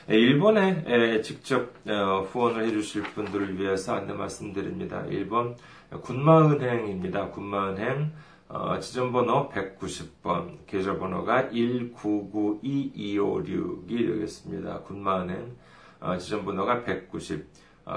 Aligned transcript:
일본에 0.09 1.23
직접 1.23 1.73
어, 1.89 2.27
후원을 2.31 2.67
해주실 2.67 3.03
분들을 3.15 3.59
위해서 3.59 3.95
안내 3.95 4.13
말씀드립니다. 4.13 5.07
일본 5.09 5.57
군마은행입니다. 6.03 7.31
군마은행 7.31 8.13
어, 8.49 8.79
지점번호 8.79 9.49
190번, 9.49 10.67
계좌번호가 10.67 11.49
1992256이 11.49 13.89
되겠습니다. 13.89 14.83
군마은행 14.83 15.57
어, 16.01 16.19
지점번호가 16.19 16.85
190, 16.85 17.47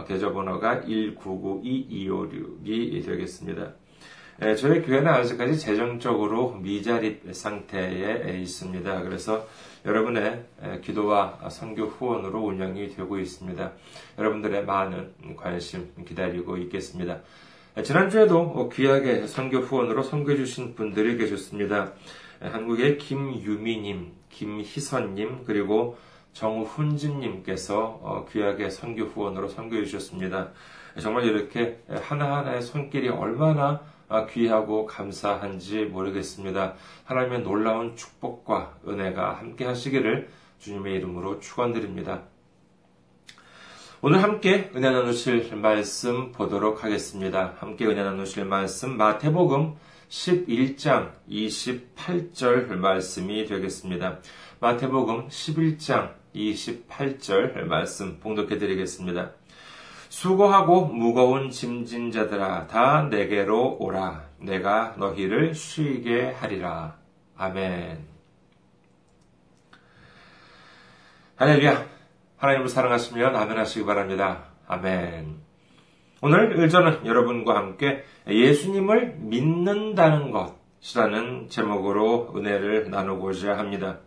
계좌번호가 0.07 0.79
1992256이 0.81 3.05
되겠습니다. 3.05 3.73
저희 4.39 4.83
교회는 4.83 5.07
아직까지 5.07 5.57
재정적으로 5.57 6.51
미자립 6.61 7.33
상태에 7.33 8.39
있습니다. 8.39 9.01
그래서 9.01 9.47
여러분의 9.83 10.45
기도와 10.83 11.39
선교 11.49 11.85
후원으로 11.85 12.41
운영이 12.41 12.89
되고 12.89 13.17
있습니다. 13.17 13.71
여러분들의 14.19 14.63
많은 14.63 15.35
관심 15.35 15.91
기다리고 16.05 16.57
있겠습니다. 16.57 17.21
지난주에도 17.83 18.69
귀하게 18.69 19.25
선교 19.25 19.57
후원으로 19.57 20.03
선교해 20.03 20.37
주신 20.37 20.75
분들이 20.75 21.17
계셨습니다. 21.17 21.93
한국의 22.39 22.99
김유미님, 22.99 24.11
김희선님, 24.29 25.45
그리고 25.45 25.97
정훈진님께서 26.33 27.99
어, 28.03 28.25
귀하게 28.31 28.69
선교 28.69 29.05
후원으로 29.05 29.47
선교해 29.47 29.85
주셨습니다. 29.85 30.51
정말 30.99 31.25
이렇게 31.25 31.79
하나하나의 31.89 32.61
손길이 32.61 33.09
얼마나 33.09 33.65
아, 33.69 33.96
귀하고 34.31 34.85
감사한지 34.85 35.85
모르겠습니다. 35.85 36.75
하나님의 37.05 37.41
놀라운 37.41 37.95
축복과 37.95 38.79
은혜가 38.87 39.33
함께 39.33 39.65
하시기를 39.65 40.29
주님의 40.59 40.95
이름으로 40.95 41.39
축원드립니다. 41.39 42.23
오늘 43.99 44.21
함께 44.21 44.71
은혜 44.75 44.91
나누실 44.91 45.55
말씀 45.55 46.31
보도록 46.31 46.83
하겠습니다. 46.83 47.55
함께 47.57 47.85
은혜 47.85 48.03
나누실 48.03 48.45
말씀 48.45 48.95
마태복음 48.95 49.75
11장 50.09 51.13
28절 51.29 52.75
말씀이 52.75 53.45
되겠습니다. 53.45 54.19
마태복음 54.59 55.27
11장 55.27 56.13
28절 56.35 57.63
말씀 57.63 58.19
봉독해 58.19 58.57
드리겠습니다. 58.57 59.31
수고하고 60.09 60.85
무거운 60.85 61.49
짐진 61.49 62.11
자들아 62.11 62.67
다 62.67 63.03
내게로 63.03 63.77
오라 63.79 64.23
내가 64.39 64.95
너희를 64.97 65.53
쉬게 65.53 66.31
하리라. 66.31 66.95
아멘. 67.35 68.05
할렐루야. 71.35 71.85
하나님을 72.37 72.67
사랑하시면 72.67 73.35
아멘 73.35 73.57
하시기 73.57 73.85
바랍니다. 73.85 74.45
아멘. 74.67 75.37
오늘 76.21 76.57
일전은 76.57 77.05
여러분과 77.05 77.55
함께 77.55 78.03
예수님을 78.27 79.17
믿는다는 79.19 80.31
것이라는 80.31 81.49
제목으로 81.49 82.33
은혜를 82.35 82.89
나누고자 82.89 83.57
합니다. 83.57 83.99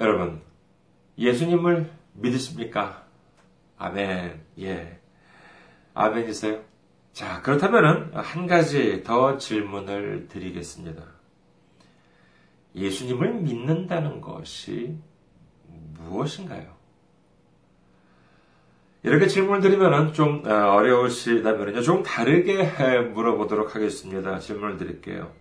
여러분, 0.00 0.40
예수님을 1.16 1.90
믿으십니까? 2.14 3.04
아멘. 3.78 4.40
예. 4.60 4.98
아멘이세요? 5.94 6.62
자, 7.12 7.42
그렇다면 7.42 8.10
한 8.14 8.46
가지 8.46 9.02
더 9.02 9.36
질문을 9.36 10.28
드리겠습니다. 10.28 11.02
예수님을 12.74 13.34
믿는다는 13.34 14.20
것이 14.20 14.96
무엇인가요? 15.98 16.78
이렇게 19.02 19.26
질문을 19.26 19.60
드리면 19.60 20.12
좀 20.12 20.42
어, 20.46 20.50
어려우시다면 20.50 21.82
좀 21.82 22.02
다르게 22.02 22.64
물어보도록 23.14 23.74
하겠습니다. 23.74 24.38
질문을 24.38 24.76
드릴게요. 24.76 25.32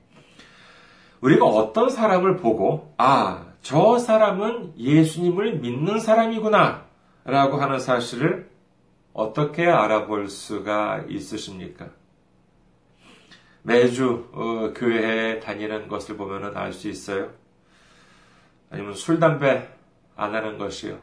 우리가 1.22 1.46
어떤 1.46 1.90
사람을 1.90 2.38
보고, 2.38 2.94
아, 2.98 3.48
저 3.62 4.00
사람은 4.00 4.76
예수님을 4.78 5.58
믿는 5.58 6.00
사람이구나, 6.00 6.86
라고 7.26 7.58
하는 7.58 7.80
사실을 7.80 8.49
어떻게 9.14 9.68
알아볼 9.68 10.30
수가 10.30 11.06
있으십니까? 11.10 11.90
매주 13.64 14.30
어, 14.32 14.74
교회에 14.76 15.40
다니는 15.40 15.88
것을 15.88 16.18
보면 16.18 16.56
알수 16.56 16.88
있어요. 16.88 17.32
아니면 18.72 18.94
술, 18.94 19.20
담배 19.20 19.68
안 20.16 20.36
하는 20.36 20.58
것이요. 20.58 21.00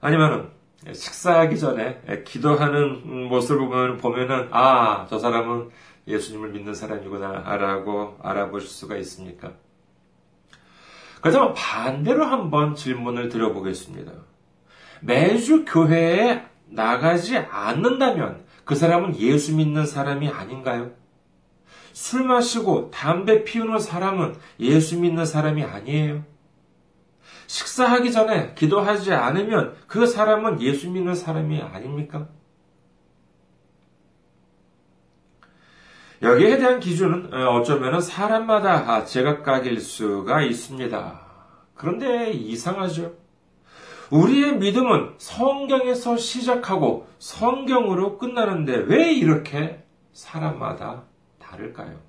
아니면 0.00 0.52
식사하기 0.86 1.58
전에 1.58 2.22
기도하는 2.24 3.28
모습을 3.28 3.68
보면, 3.68 3.96
보면은, 3.98 4.48
아, 4.52 5.06
저 5.10 5.18
사람은 5.18 5.70
예수님을 6.06 6.50
믿는 6.50 6.74
사람이구나, 6.74 7.56
라고 7.56 8.16
알아보실 8.22 8.68
수가 8.68 8.96
있습니까? 8.98 9.52
그렇다면 11.20 11.54
반대로 11.54 12.24
한번 12.24 12.74
질문을 12.74 13.28
드려보겠습니다. 13.28 14.12
매주 15.00 15.64
교회에 15.64 16.47
나가지 16.70 17.36
않는다면 17.36 18.44
그 18.64 18.74
사람은 18.74 19.18
예수 19.18 19.54
믿는 19.54 19.86
사람이 19.86 20.28
아닌가요? 20.28 20.90
술 21.92 22.24
마시고 22.24 22.90
담배 22.90 23.44
피우는 23.44 23.78
사람은 23.78 24.36
예수 24.60 24.98
믿는 25.00 25.24
사람이 25.24 25.64
아니에요. 25.64 26.24
식사하기 27.46 28.12
전에 28.12 28.54
기도하지 28.54 29.14
않으면 29.14 29.74
그 29.86 30.06
사람은 30.06 30.60
예수 30.60 30.90
믿는 30.90 31.14
사람이 31.14 31.60
아닙니까? 31.62 32.28
여기에 36.20 36.58
대한 36.58 36.80
기준은 36.80 37.32
어쩌면 37.32 38.00
사람마다 38.00 39.04
제각각일 39.04 39.80
수가 39.80 40.42
있습니다. 40.42 41.20
그런데 41.74 42.30
이상하죠? 42.32 43.14
우리의 44.10 44.56
믿음은 44.58 45.14
성경에서 45.18 46.16
시작하고 46.16 47.06
성경으로 47.18 48.18
끝나는데 48.18 48.76
왜 48.86 49.12
이렇게 49.12 49.82
사람마다 50.12 51.04
다를까요? 51.38 52.08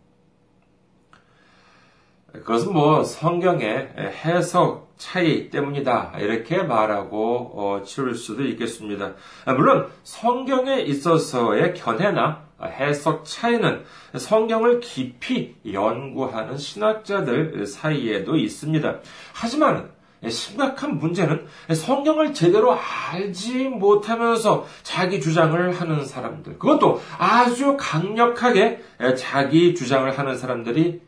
그것은 2.32 2.74
뭐 2.74 3.04
성경의 3.04 3.94
해석 4.24 4.94
차이 4.98 5.50
때문이다. 5.50 6.16
이렇게 6.20 6.62
말하고 6.62 7.52
어, 7.56 7.84
치울 7.84 8.14
수도 8.16 8.44
있겠습니다. 8.46 9.14
물론 9.46 9.90
성경에 10.04 10.82
있어서의 10.82 11.74
견해나 11.74 12.44
해석 12.62 13.26
차이는 13.26 13.84
성경을 14.16 14.82
깊이 14.82 15.56
연구하는 15.72 16.58
신학자들 16.58 17.66
사이에도 17.66 18.36
있습니다. 18.36 19.00
하지만 19.34 19.90
심각한 20.28 20.98
문제는 20.98 21.46
성경을 21.74 22.34
제대로 22.34 22.78
알지 22.78 23.70
못하면서 23.70 24.66
자기 24.84 25.22
주장을 25.22 25.72
하는 25.72 26.06
사람들, 26.06 26.60
그것도 26.60 27.02
아주 27.18 27.78
강력하게 27.80 28.82
자기 29.18 29.74
주장을 29.76 30.18
하는 30.18 30.38
사람들이 30.38 31.02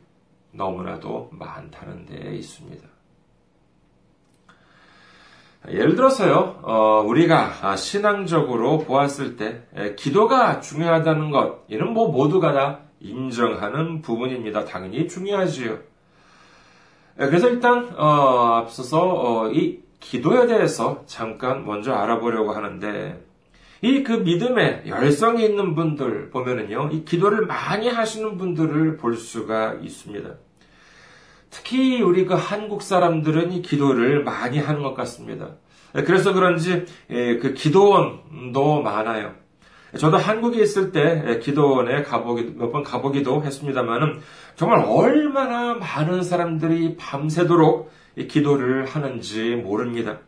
너무나도 0.51 1.29
많다는 1.33 2.05
데 2.05 2.35
있습니다. 2.35 2.87
예를 5.69 5.95
들어서요, 5.95 6.61
어, 6.63 7.03
우리가 7.05 7.75
신앙적으로 7.75 8.79
보았을 8.79 9.35
때 9.35 9.61
기도가 9.95 10.59
중요하다는 10.59 11.31
것, 11.31 11.65
이는 11.67 11.93
뭐 11.93 12.09
모두가 12.11 12.53
다 12.53 12.79
인정하는 12.99 14.01
부분입니다. 14.01 14.65
당연히 14.65 15.07
중요하지요. 15.07 15.90
그래서 17.27 17.49
일단 17.49 17.93
어, 17.97 18.55
앞서서 18.55 18.99
어, 19.01 19.51
이 19.51 19.79
기도에 19.99 20.47
대해서 20.47 21.03
잠깐 21.05 21.65
먼저 21.65 21.93
알아보려고 21.93 22.51
하는데 22.51 23.23
이 23.83 24.03
그 24.03 24.13
믿음에 24.13 24.83
열성이 24.85 25.43
있는 25.43 25.73
분들 25.73 26.29
보면은요, 26.29 26.89
이 26.91 27.03
기도를 27.03 27.47
많이 27.47 27.87
하시는 27.87 28.37
분들을 28.37 28.97
볼 28.97 29.15
수가 29.17 29.75
있습니다. 29.81 30.29
특히 31.49 32.01
우리 32.01 32.25
그 32.25 32.35
한국 32.35 32.81
사람들은 32.83 33.51
이 33.51 33.61
기도를 33.61 34.23
많이 34.23 34.59
하는 34.59 34.83
것 34.83 34.93
같습니다. 34.93 35.55
그래서 35.93 36.31
그런지 36.33 36.85
예, 37.09 37.37
그 37.37 37.53
기도원도 37.53 38.81
많아요. 38.81 39.33
저도 39.97 40.17
한국에 40.17 40.61
있을 40.61 40.91
때 40.91 41.39
기도원에 41.39 42.03
가보기 42.03 42.55
몇번 42.57 42.83
가보기도 42.83 43.43
했습니다만은 43.43 44.21
정말 44.55 44.85
얼마나 44.85 45.73
많은 45.73 46.23
사람들이 46.23 46.95
밤새도록 46.95 47.91
기도를 48.29 48.85
하는지 48.85 49.55
모릅니다. 49.55 50.19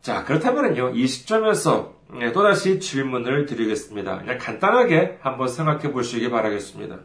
자, 0.00 0.24
그렇다면요, 0.24 0.90
이 0.90 1.06
시점에서 1.06 1.98
예, 2.20 2.32
또다시 2.32 2.80
질문을 2.80 3.44
드리겠습니다. 3.44 4.20
그냥 4.20 4.38
간단하게 4.38 5.18
한번 5.20 5.48
생각해 5.48 5.92
보시기 5.92 6.30
바라겠습니다. 6.30 7.00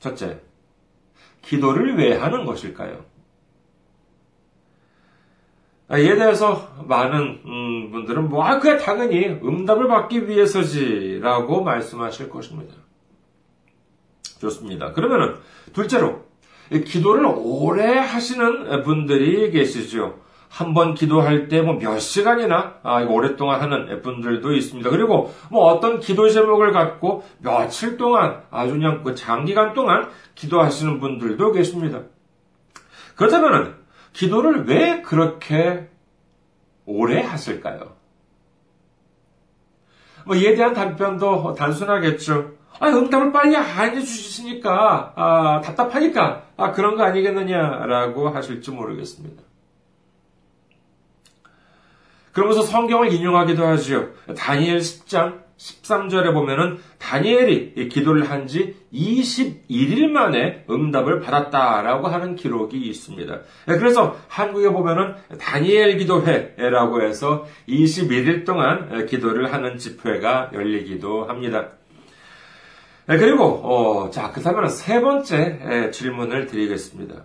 첫째, 0.00 0.40
기도를 1.42 1.96
왜 1.96 2.16
하는 2.16 2.44
것일까요? 2.44 3.04
아, 5.88 5.98
이에 5.98 6.16
대해서 6.16 6.68
많은 6.86 7.40
음, 7.44 7.90
분들은 7.90 8.28
뭐, 8.30 8.44
아, 8.44 8.58
그게 8.58 8.78
당연히 8.78 9.26
응답을 9.26 9.86
받기 9.86 10.28
위해서지라고 10.28 11.62
말씀하실 11.62 12.30
것입니다. 12.30 12.74
좋습니다. 14.40 14.92
그러면은, 14.92 15.36
둘째로, 15.74 16.24
기도를 16.70 17.26
오래 17.36 17.98
하시는 17.98 18.82
분들이 18.82 19.50
계시죠. 19.50 20.20
한번 20.48 20.94
기도할 20.94 21.48
때 21.48 21.60
뭐 21.62 21.78
몇 21.78 21.98
시간이나 21.98 22.76
아, 22.84 23.02
오랫동안 23.02 23.60
하는 23.60 24.00
분들도 24.02 24.52
있습니다. 24.52 24.88
그리고 24.88 25.32
뭐 25.50 25.64
어떤 25.64 25.98
기도 25.98 26.28
제목을 26.30 26.70
갖고 26.72 27.24
며칠 27.42 27.96
동안 27.96 28.42
아주 28.52 28.74
그냥 28.74 29.02
그 29.02 29.16
장기간 29.16 29.74
동안 29.74 30.08
기도하시는 30.36 31.00
분들도 31.00 31.50
계십니다. 31.52 32.02
그렇다면 33.16 33.83
기도를 34.14 34.66
왜 34.66 35.02
그렇게 35.02 35.90
오래 36.86 37.20
하실까요? 37.20 37.96
뭐 40.24 40.36
이에 40.36 40.54
대한 40.54 40.72
답변도 40.72 41.54
단순하겠죠. 41.54 42.52
아, 42.80 42.88
응답을 42.88 43.32
빨리 43.32 43.54
안 43.56 43.96
해주시니까, 43.96 45.12
아, 45.14 45.60
답답하니까, 45.60 46.44
아, 46.56 46.72
그런 46.72 46.96
거 46.96 47.04
아니겠느냐라고 47.04 48.30
하실지 48.30 48.70
모르겠습니다. 48.70 49.42
그러면서 52.32 52.62
성경을 52.62 53.12
인용하기도 53.12 53.64
하지요. 53.64 54.08
다니엘 54.36 54.78
10장 54.78 55.43
13절에 55.58 56.32
보면은 56.32 56.78
다니엘이 56.98 57.88
기도를 57.88 58.28
한 58.30 58.46
지 58.46 58.76
21일 58.92 60.08
만에 60.08 60.64
응답을 60.68 61.20
받았다라고 61.20 62.08
하는 62.08 62.36
기록이 62.36 62.78
있습니다. 62.78 63.40
그래서 63.66 64.16
한국에 64.28 64.68
보면은 64.68 65.14
다니엘 65.38 65.96
기도회라고 65.96 67.02
해서 67.02 67.46
21일 67.68 68.44
동안 68.44 69.06
기도를 69.06 69.52
하는 69.52 69.78
집회가 69.78 70.50
열리기도 70.52 71.24
합니다. 71.24 71.68
그리고 73.06 73.44
어, 73.44 74.10
자 74.10 74.30
그렇다면 74.30 74.68
세 74.68 75.00
번째 75.00 75.90
질문을 75.92 76.46
드리겠습니다. 76.46 77.22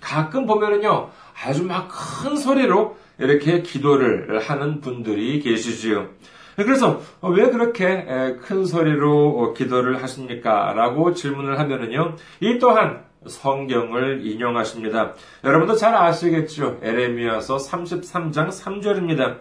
가끔 0.00 0.46
보면은요 0.46 1.10
아주 1.44 1.64
막 1.64 1.88
큰 1.88 2.36
소리로 2.36 2.96
이렇게 3.18 3.62
기도를 3.62 4.40
하는 4.40 4.80
분들이 4.80 5.40
계시지요. 5.40 6.08
그래서 6.56 7.00
왜 7.22 7.50
그렇게 7.50 8.04
큰 8.42 8.64
소리로 8.64 9.38
어, 9.38 9.52
기도를 9.52 10.02
하십니까? 10.02 10.72
라고 10.74 11.12
질문을 11.12 11.58
하면은요. 11.58 12.16
이 12.40 12.58
또한 12.58 13.04
성경을 13.26 14.26
인용하십니다. 14.26 15.14
여러분도 15.44 15.74
잘 15.74 15.94
아시겠죠? 15.94 16.78
에레미야서 16.82 17.56
33장 17.56 18.48
3절입니다. 18.48 19.38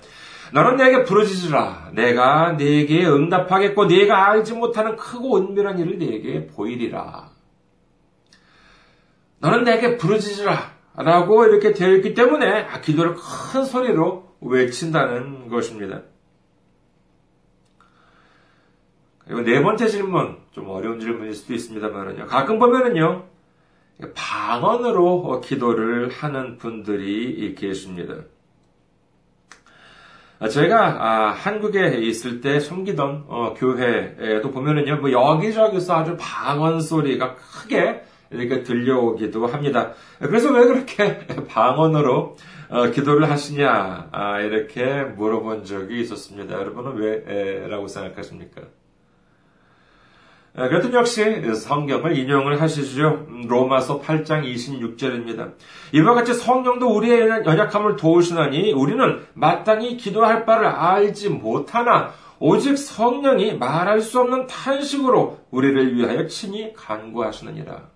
너는 0.54 0.76
내게 0.76 1.04
부르짖으라. 1.04 1.92
내가 1.94 2.54
네게 2.54 3.06
응답하겠고 3.06 3.86
네가 3.86 4.32
알지 4.32 4.54
못하는 4.54 4.96
크고 4.96 5.38
은밀한 5.38 5.80
일을 5.80 5.98
네게 5.98 6.48
보이리라. 6.48 7.30
너는 9.40 9.64
내게 9.64 9.98
부르짖으라. 9.98 10.82
라고 10.98 11.46
이렇게 11.46 11.72
되어 11.72 11.96
있기 11.96 12.14
때문에 12.14 12.64
아, 12.64 12.82
기도를 12.82 13.16
큰 13.16 13.64
소리로 13.64 14.36
외친다는 14.42 15.48
것입니다. 15.48 16.02
그리고 19.32 19.50
네 19.50 19.62
번째 19.62 19.88
질문, 19.88 20.36
좀 20.52 20.68
어려운 20.68 21.00
질문일 21.00 21.34
수도 21.34 21.54
있습니다만요. 21.54 22.26
가끔 22.26 22.60
보면은요, 22.60 23.24
방언으로 24.14 25.40
기도를 25.40 26.10
하는 26.10 26.58
분들이 26.58 27.56
계십니다. 27.56 28.16
제가 30.50 30.98
아, 31.00 31.32
한국에 31.32 32.00
있을 32.00 32.42
때 32.42 32.60
섬기던 32.60 33.26
어, 33.30 33.54
교회에도 33.54 34.52
보면은요, 34.52 34.98
뭐 34.98 35.14
여기저기서 35.14 35.96
아주 35.96 36.18
방언 36.20 36.82
소리가 36.82 37.36
크게 37.36 38.04
이렇게 38.32 38.64
들려오기도 38.64 39.48
합니다. 39.48 39.94
그래서 40.20 40.52
왜 40.52 40.66
그렇게 40.66 41.26
방언으로 41.48 42.36
어, 42.68 42.92
기도를 42.92 43.30
하시냐 43.30 44.10
아, 44.12 44.42
이렇게 44.42 45.04
물어본 45.04 45.64
적이 45.64 46.02
있었습니다. 46.02 46.54
여러분은 46.54 46.98
왜라고 46.98 47.88
생각하십니까? 47.88 48.64
그랬더니 50.54 50.94
역시 50.96 51.24
성경을 51.56 52.18
인용을 52.18 52.62
하시죠. 52.62 53.26
로마서 53.48 54.02
8장 54.02 54.44
26절입니다. 54.44 55.54
이와 55.94 56.14
같이 56.14 56.34
성령도 56.34 56.90
우리의 56.90 57.30
연약함을 57.46 57.96
도우시나니 57.96 58.74
우리는 58.74 59.26
마땅히 59.34 59.96
기도할 59.96 60.46
바를 60.46 60.68
알지 60.68 61.30
못하나 61.30 62.12
오직 62.40 62.78
성령이 62.78 63.58
말할 63.58 64.02
수 64.02 64.20
없는 64.20 64.48
탄식으로 64.48 65.40
우리를 65.52 65.96
위하여 65.96 66.28
친히 66.28 66.74
간구하시느니라. 66.74 67.90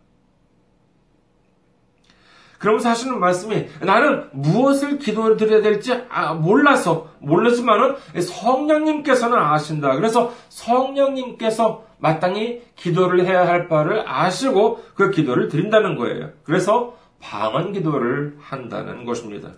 그러면서 2.65 2.89
하시는 2.89 3.19
말씀이 3.19 3.67
나는 3.81 4.27
무엇을 4.33 4.97
기도를 4.97 5.37
드려야 5.37 5.61
될지 5.61 5.93
아, 6.09 6.33
몰라서 6.33 7.11
몰랐지만은 7.19 7.95
성령님께서는 8.19 9.37
아신다. 9.37 9.95
그래서 9.95 10.33
성령님께서 10.49 11.85
마땅히 11.99 12.63
기도를 12.75 13.23
해야 13.27 13.47
할 13.47 13.67
바를 13.67 14.03
아시고 14.09 14.83
그 14.95 15.11
기도를 15.11 15.47
드린다는 15.47 15.95
거예요. 15.95 16.31
그래서 16.43 16.97
방언 17.19 17.71
기도를 17.73 18.35
한다는 18.39 19.05
것입니다. 19.05 19.51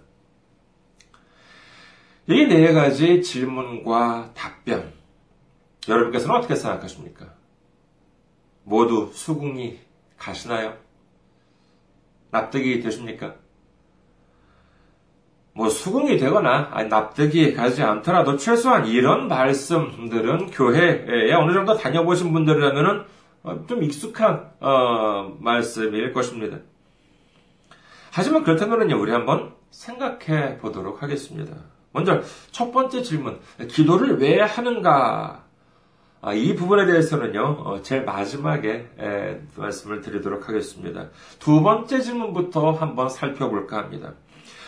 이 2.27 2.45
네 2.45 2.73
가지 2.73 3.21
질문과 3.21 4.31
답변 4.35 4.91
여러분께서는 5.87 6.35
어떻게 6.35 6.55
생각하십니까? 6.55 7.27
모두 8.65 9.11
수긍이 9.13 9.79
가시나요? 10.17 10.87
납득이 12.31 12.81
되십니까? 12.81 13.36
뭐 15.53 15.69
수긍이 15.69 16.17
되거나 16.19 16.69
납득이 16.88 17.55
가지 17.55 17.81
않더라도 17.81 18.38
최소한 18.38 18.86
이런 18.86 19.27
말씀들은 19.27 20.51
교회에 20.51 21.34
어느 21.34 21.51
정도 21.53 21.75
다녀보신 21.75 22.31
분들이라면 22.31 23.05
어, 23.43 23.65
좀 23.65 23.84
익숙한 23.84 24.51
어, 24.60 25.36
말씀일 25.39 26.13
것입니다. 26.13 26.60
하지만 28.12 28.43
그렇다면 28.43 28.91
우리 28.91 29.12
한번 29.12 29.53
생각해 29.72 30.57
보도록 30.60 31.01
하겠습니다. 31.01 31.55
먼저 31.91 32.22
첫 32.51 32.72
번째 32.72 33.01
질문, 33.01 33.39
기도를 33.67 34.19
왜 34.19 34.41
하는가? 34.41 35.46
아, 36.19 36.33
이 36.33 36.55
부분에 36.55 36.86
대해서는요, 36.86 37.41
어, 37.63 37.81
제일 37.83 38.03
마지막에 38.03 38.88
말씀을 39.55 40.01
드리도록 40.01 40.50
하겠습니다. 40.50 41.09
두 41.39 41.62
번째 41.62 42.01
질문부터 42.01 42.71
한번 42.71 43.09
살펴볼까 43.09 43.77
합니다. 43.77 44.13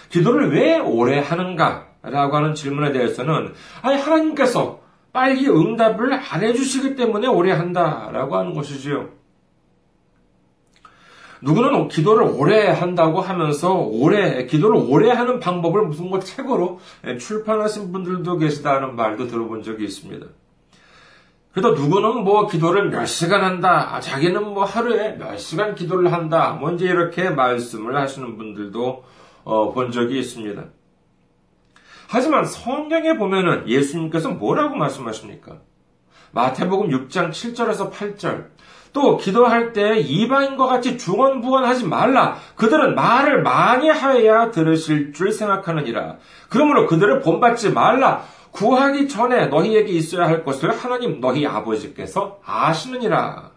기도를 0.09 0.53
왜 0.53 0.77
오래 0.79 1.19
하는가? 1.19 1.87
라고 2.01 2.37
하는 2.37 2.53
질문에 2.53 2.91
대해서는, 2.91 3.53
아니, 3.81 3.99
하나님께서 3.99 4.79
빨리 5.11 5.47
응답을 5.47 6.13
안 6.13 6.43
해주시기 6.43 6.95
때문에 6.95 7.27
오래 7.27 7.51
한다. 7.51 8.09
라고 8.11 8.37
하는 8.37 8.53
것이지요. 8.53 9.09
누구는 11.41 11.87
기도를 11.87 12.23
오래 12.23 12.67
한다고 12.67 13.21
하면서 13.21 13.73
오래, 13.73 14.45
기도를 14.45 14.85
오래 14.89 15.09
하는 15.09 15.39
방법을 15.39 15.83
무슨 15.83 16.09
뭐 16.09 16.19
책으로 16.19 16.79
출판하신 17.19 17.91
분들도 17.91 18.37
계시다는 18.37 18.95
말도 18.95 19.27
들어본 19.27 19.63
적이 19.63 19.85
있습니다. 19.85 20.27
그래도 21.59 21.73
누구는 21.73 22.23
뭐 22.23 22.47
기도를 22.47 22.89
몇 22.89 23.05
시간 23.05 23.43
한다, 23.43 23.89
아, 23.93 23.99
자기는 23.99 24.53
뭐 24.53 24.63
하루에 24.63 25.17
몇 25.17 25.37
시간 25.37 25.75
기도를 25.75 26.13
한다, 26.13 26.57
먼저 26.61 26.85
뭐 26.85 26.93
이렇게 26.93 27.29
말씀을 27.29 27.97
하시는 27.97 28.37
분들도 28.37 29.03
어, 29.43 29.73
본 29.73 29.91
적이 29.91 30.19
있습니다. 30.19 30.63
하지만 32.07 32.45
성경에 32.45 33.17
보면은 33.17 33.67
예수님께서 33.67 34.29
뭐라고 34.29 34.77
말씀하십니까? 34.77 35.57
마태복음 36.31 36.91
6장 36.91 37.31
7절에서 37.31 37.91
8절. 37.91 38.45
또 38.93 39.17
기도할 39.17 39.73
때 39.73 39.99
이방인과 39.99 40.65
같이 40.65 40.97
중언부언하지 40.97 41.87
말라. 41.87 42.37
그들은 42.55 42.95
말을 42.95 43.43
많이 43.43 43.89
하여야 43.89 44.49
들으실 44.51 45.11
줄 45.11 45.33
생각하느니라. 45.33 46.15
그러므로 46.47 46.87
그들을 46.87 47.19
본받지 47.19 47.71
말라. 47.71 48.23
구하기 48.51 49.07
전에 49.07 49.47
너희에게 49.47 49.91
있어야 49.91 50.27
할 50.27 50.43
것을 50.43 50.71
하나님 50.71 51.19
너희 51.19 51.45
아버지께서 51.45 52.39
아시느니라. 52.43 53.51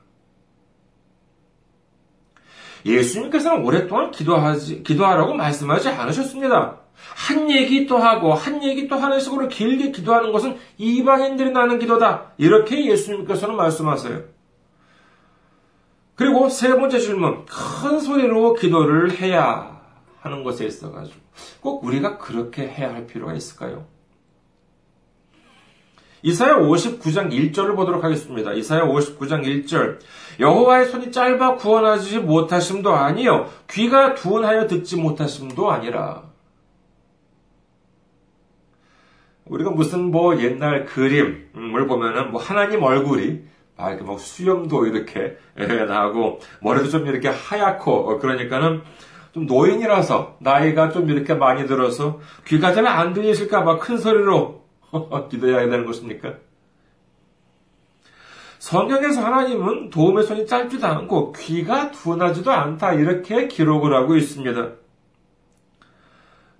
예수님께서는 2.84 3.64
오랫동안 3.64 4.10
기도하지, 4.10 4.82
기도하라고 4.82 5.34
말씀하지 5.34 5.88
않으셨습니다. 5.88 6.78
한 7.14 7.50
얘기 7.50 7.86
또 7.86 7.98
하고, 7.98 8.34
한 8.34 8.62
얘기 8.62 8.88
또 8.88 8.96
하는 8.96 9.20
식으로 9.20 9.48
길게 9.48 9.92
기도하는 9.92 10.32
것은 10.32 10.56
이방인들이 10.78 11.50
나는 11.50 11.78
기도다. 11.78 12.32
이렇게 12.38 12.86
예수님께서는 12.86 13.56
말씀하세요. 13.56 14.22
그리고 16.14 16.48
세 16.48 16.68
번째 16.68 16.98
질문, 16.98 17.44
큰 17.46 17.98
소리로 18.00 18.54
기도를 18.54 19.18
해야 19.18 19.80
하는 20.20 20.44
것에 20.44 20.66
있어가지고, 20.66 21.20
꼭 21.60 21.84
우리가 21.84 22.18
그렇게 22.18 22.68
해야 22.68 22.92
할 22.94 23.06
필요가 23.06 23.34
있을까요? 23.34 23.86
이사야 26.22 26.58
59장 26.58 27.32
1절을 27.32 27.74
보도록 27.74 28.04
하겠습니다. 28.04 28.52
이사야 28.52 28.84
59장 28.84 29.42
1절. 29.44 29.98
여호와의 30.38 30.86
손이 30.86 31.10
짧아 31.10 31.56
구원하지 31.56 32.20
못하심도 32.20 32.94
아니요 32.94 33.48
귀가 33.68 34.14
둔하여 34.14 34.66
듣지 34.68 34.96
못하심도 34.96 35.70
아니라. 35.70 36.22
우리가 39.46 39.70
무슨 39.70 40.10
뭐 40.10 40.40
옛날 40.40 40.86
그림을 40.86 41.86
보면은 41.88 42.30
뭐 42.30 42.40
하나님 42.40 42.82
얼굴이 42.82 43.40
아, 43.76 43.88
이렇게 43.90 44.04
뭐 44.04 44.16
수염도 44.16 44.86
이렇게 44.86 45.36
나고 45.88 46.38
머리도 46.60 46.88
좀 46.88 47.06
이렇게 47.06 47.28
하얗고 47.28 48.10
어, 48.10 48.18
그러니까는 48.18 48.82
좀 49.32 49.46
노인이라서 49.46 50.36
나이가 50.40 50.90
좀 50.90 51.10
이렇게 51.10 51.34
많이 51.34 51.66
들어서 51.66 52.20
귀가 52.46 52.72
잘 52.72 52.86
안 52.86 53.12
들리실까봐 53.12 53.78
큰 53.78 53.98
소리로 53.98 54.61
기도해야 55.30 55.68
되는 55.68 55.84
것입니까? 55.86 56.34
성경에서 58.58 59.24
하나님은 59.24 59.90
도움의 59.90 60.24
손이 60.24 60.46
짧지도 60.46 60.86
않고 60.86 61.32
귀가 61.32 61.90
둔하지도 61.90 62.52
않다 62.52 62.92
이렇게 62.92 63.48
기록을 63.48 63.92
하고 63.92 64.14
있습니다. 64.14 64.72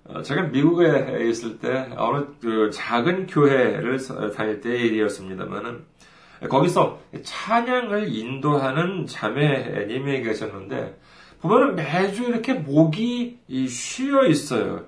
어, 0.05 0.21
제가 0.21 0.43
미국에 0.43 1.29
있을 1.29 1.59
때 1.59 1.89
어느 1.95 2.25
그 2.41 2.69
작은 2.73 3.27
교회를 3.27 3.99
다닐 4.35 4.59
때의 4.59 4.87
일이었습니다만은 4.87 5.85
거기서 6.49 6.99
찬양을 7.23 8.13
인도하는 8.13 9.07
자매님이 9.07 10.23
계셨는데 10.23 10.99
보면은 11.39 11.75
매주 11.75 12.23
이렇게 12.23 12.53
목이 12.53 13.39
쉬어 13.69 14.25
있어요. 14.25 14.85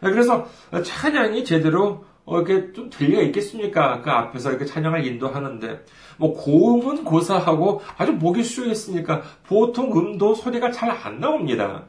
그래서 0.00 0.48
찬양이 0.84 1.44
제대로 1.44 2.04
어, 2.26 2.40
이렇게 2.40 2.72
좀 2.72 2.88
들리가 2.90 3.22
있겠습니까? 3.22 4.00
그 4.02 4.10
앞에서 4.10 4.50
이렇게 4.50 4.64
찬양을 4.64 5.06
인도하는데, 5.06 5.84
뭐, 6.16 6.32
고음은 6.34 7.04
고사하고 7.04 7.82
아주 7.98 8.12
목이 8.12 8.42
쉬어있으니까 8.42 9.22
보통 9.46 9.92
음도 9.96 10.34
소리가 10.34 10.70
잘 10.70 10.90
안 10.90 11.20
나옵니다. 11.20 11.84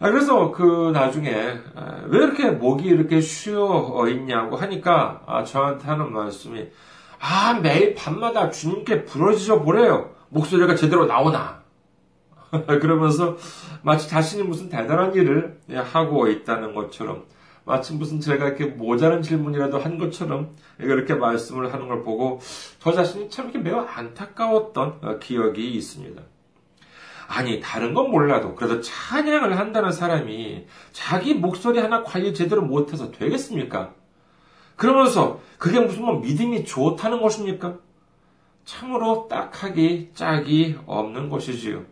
아, 0.00 0.10
그래서 0.10 0.52
그 0.52 0.90
나중에, 0.94 1.30
왜 2.06 2.18
이렇게 2.18 2.50
목이 2.50 2.86
이렇게 2.88 3.20
쉬어 3.20 4.06
있냐고 4.08 4.56
하니까, 4.56 5.22
아, 5.26 5.44
저한테 5.44 5.86
하는 5.88 6.12
말씀이, 6.12 6.68
아, 7.20 7.58
매일 7.60 7.94
밤마다 7.94 8.48
주님께 8.50 9.04
부러지져 9.04 9.60
보래요. 9.62 10.14
목소리가 10.30 10.76
제대로 10.76 11.04
나오나. 11.06 11.62
그러면서 12.80 13.36
마치 13.82 14.08
자신이 14.08 14.44
무슨 14.44 14.68
대단한 14.70 15.14
일을 15.14 15.58
하고 15.92 16.28
있다는 16.28 16.74
것처럼 16.74 17.24
마치 17.68 17.92
무슨 17.92 18.18
제가 18.18 18.46
이렇게 18.46 18.64
모자란 18.64 19.20
질문이라도 19.20 19.78
한 19.78 19.98
것처럼 19.98 20.56
이렇게 20.78 21.14
말씀을 21.14 21.72
하는 21.72 21.86
걸 21.86 22.02
보고 22.02 22.40
저 22.80 22.92
자신이 22.92 23.28
참 23.28 23.50
이렇게 23.50 23.58
매우 23.58 23.78
안타까웠던 23.80 24.98
어, 25.02 25.18
기억이 25.18 25.70
있습니다. 25.74 26.22
아니, 27.28 27.60
다른 27.60 27.92
건 27.92 28.10
몰라도 28.10 28.54
그래도 28.54 28.80
찬양을 28.80 29.58
한다는 29.58 29.92
사람이 29.92 30.66
자기 30.92 31.34
목소리 31.34 31.78
하나 31.78 32.02
관리 32.02 32.32
제대로 32.32 32.62
못해서 32.62 33.10
되겠습니까? 33.10 33.92
그러면서 34.76 35.40
그게 35.58 35.78
무슨 35.78 36.06
뭐 36.06 36.20
믿음이 36.20 36.64
좋다는 36.64 37.20
것입니까? 37.20 37.78
참으로 38.64 39.28
딱하기 39.28 40.12
짝이 40.14 40.78
없는 40.86 41.28
것이지요. 41.28 41.84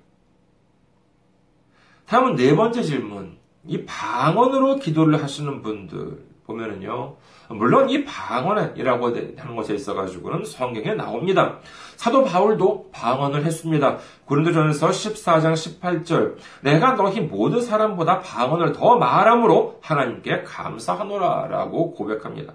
다음은 2.07 2.37
네 2.37 2.57
번째 2.57 2.83
질문. 2.83 3.37
이 3.67 3.85
방언으로 3.85 4.77
기도를 4.77 5.23
하시는 5.23 5.63
분들 5.63 6.27
보면은요. 6.47 7.17
물론 7.49 7.91
이 7.91 8.05
방언이라고 8.05 9.07
하는 9.37 9.57
것에 9.57 9.75
있어 9.75 9.95
가지고는 9.95 10.45
성경에 10.45 10.95
나옵니다. 10.95 11.59
사도 11.97 12.25
바울도 12.25 12.91
방언을 12.93 13.45
했습니다. 13.45 13.99
고린도전서 14.25 14.89
14장 14.89 15.53
18절 15.55 16.37
내가 16.63 16.95
너희 16.95 17.21
모든 17.21 17.61
사람보다 17.61 18.21
방언을 18.21 18.73
더 18.73 18.97
말함으로 18.97 19.79
하나님께 19.81 20.43
감사하노라라고 20.43 21.95
고백합니다. 21.95 22.55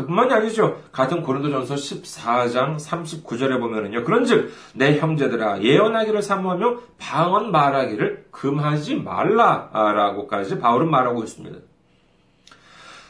그뿐만이 0.00 0.32
아니죠. 0.32 0.80
같은 0.92 1.22
고린도전서 1.22 1.74
14장 1.74 2.76
39절에 2.76 3.60
보면은요. 3.60 4.04
그런즉 4.04 4.52
내 4.74 4.98
형제들아 4.98 5.62
예언하기를 5.62 6.22
사모하며 6.22 6.78
방언 6.98 7.50
말하기를 7.50 8.26
금하지 8.30 8.96
말라라고까지 8.96 10.58
바울은 10.58 10.90
말하고 10.90 11.22
있습니다. 11.22 11.58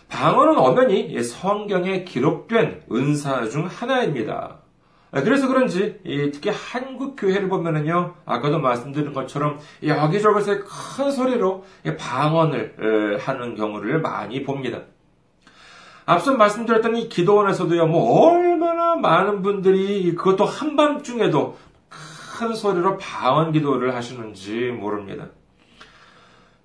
방언은 0.08 0.58
엄연히 0.58 1.22
성경에 1.22 2.02
기록된 2.04 2.82
은사 2.90 3.48
중 3.48 3.66
하나입니다. 3.66 4.56
그래서 5.12 5.48
그런지 5.48 6.00
특히 6.32 6.50
한국 6.50 7.16
교회를 7.16 7.48
보면은요 7.48 8.14
아까도 8.24 8.58
말씀드린 8.58 9.12
것처럼 9.12 9.58
여기저기서 9.84 10.58
큰 10.64 11.10
소리로 11.10 11.64
방언을 11.98 13.18
하는 13.20 13.54
경우를 13.54 14.00
많이 14.00 14.42
봅니다. 14.42 14.80
앞서 16.10 16.34
말씀드렸던 16.34 16.96
이 16.96 17.08
기도원에서도요, 17.08 17.86
뭐, 17.86 18.32
얼마나 18.32 18.96
많은 18.96 19.42
분들이 19.42 20.12
그것도 20.16 20.44
한밤중에도 20.44 21.56
큰 21.88 22.52
소리로 22.52 22.98
방언 22.98 23.52
기도를 23.52 23.94
하시는지 23.94 24.72
모릅니다. 24.72 25.28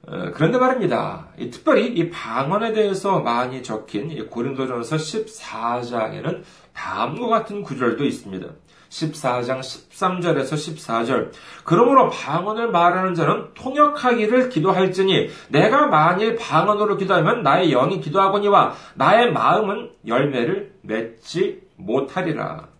어, 0.08 0.32
그런데 0.34 0.58
말입니다. 0.58 1.28
특별히 1.52 1.88
이 1.88 2.10
방언에 2.10 2.74
대해서 2.74 3.20
많이 3.20 3.62
적힌 3.62 4.28
고린도전서 4.28 4.96
14장에는 4.96 6.42
다음과 6.74 7.28
같은 7.28 7.62
구절도 7.62 8.04
있습니다. 8.04 8.48
14장 8.96 9.60
13절에서 9.60 10.54
14절. 10.54 11.32
그러므로 11.64 12.10
방언을 12.10 12.72
말하는 12.72 13.14
자는 13.14 13.54
통역하기를 13.54 14.50
기도할지니 14.50 15.30
내가 15.50 15.88
만일 15.88 16.36
방언으로 16.36 16.98
기도하면 16.98 17.44
나의 17.44 17.72
영이 17.72 18.00
기도하거니와 18.02 18.74
나의 18.96 19.32
마음은 19.32 19.92
열매를 20.08 20.74
맺지 20.82 21.62
못하리라. 21.76 22.75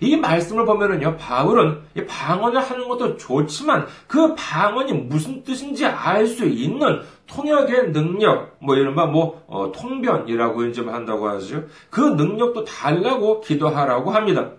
이 0.00 0.16
말씀을 0.16 0.64
보면은요, 0.64 1.16
바울은 1.16 1.82
방언을 2.06 2.60
하는 2.60 2.88
것도 2.88 3.16
좋지만 3.16 3.86
그 4.06 4.34
방언이 4.34 4.92
무슨 4.92 5.42
뜻인지 5.42 5.86
알 5.86 6.26
수 6.26 6.44
있는 6.44 7.00
통역의 7.26 7.92
능력, 7.92 8.56
뭐 8.60 8.76
이른바 8.76 9.06
뭐 9.06 9.42
어, 9.46 9.72
통변이라고 9.72 10.64
이제 10.66 10.82
한다고 10.82 11.28
하죠. 11.28 11.64
그 11.90 12.00
능력도 12.00 12.64
달라고 12.64 13.40
기도하라고 13.40 14.10
합니다. 14.10 14.52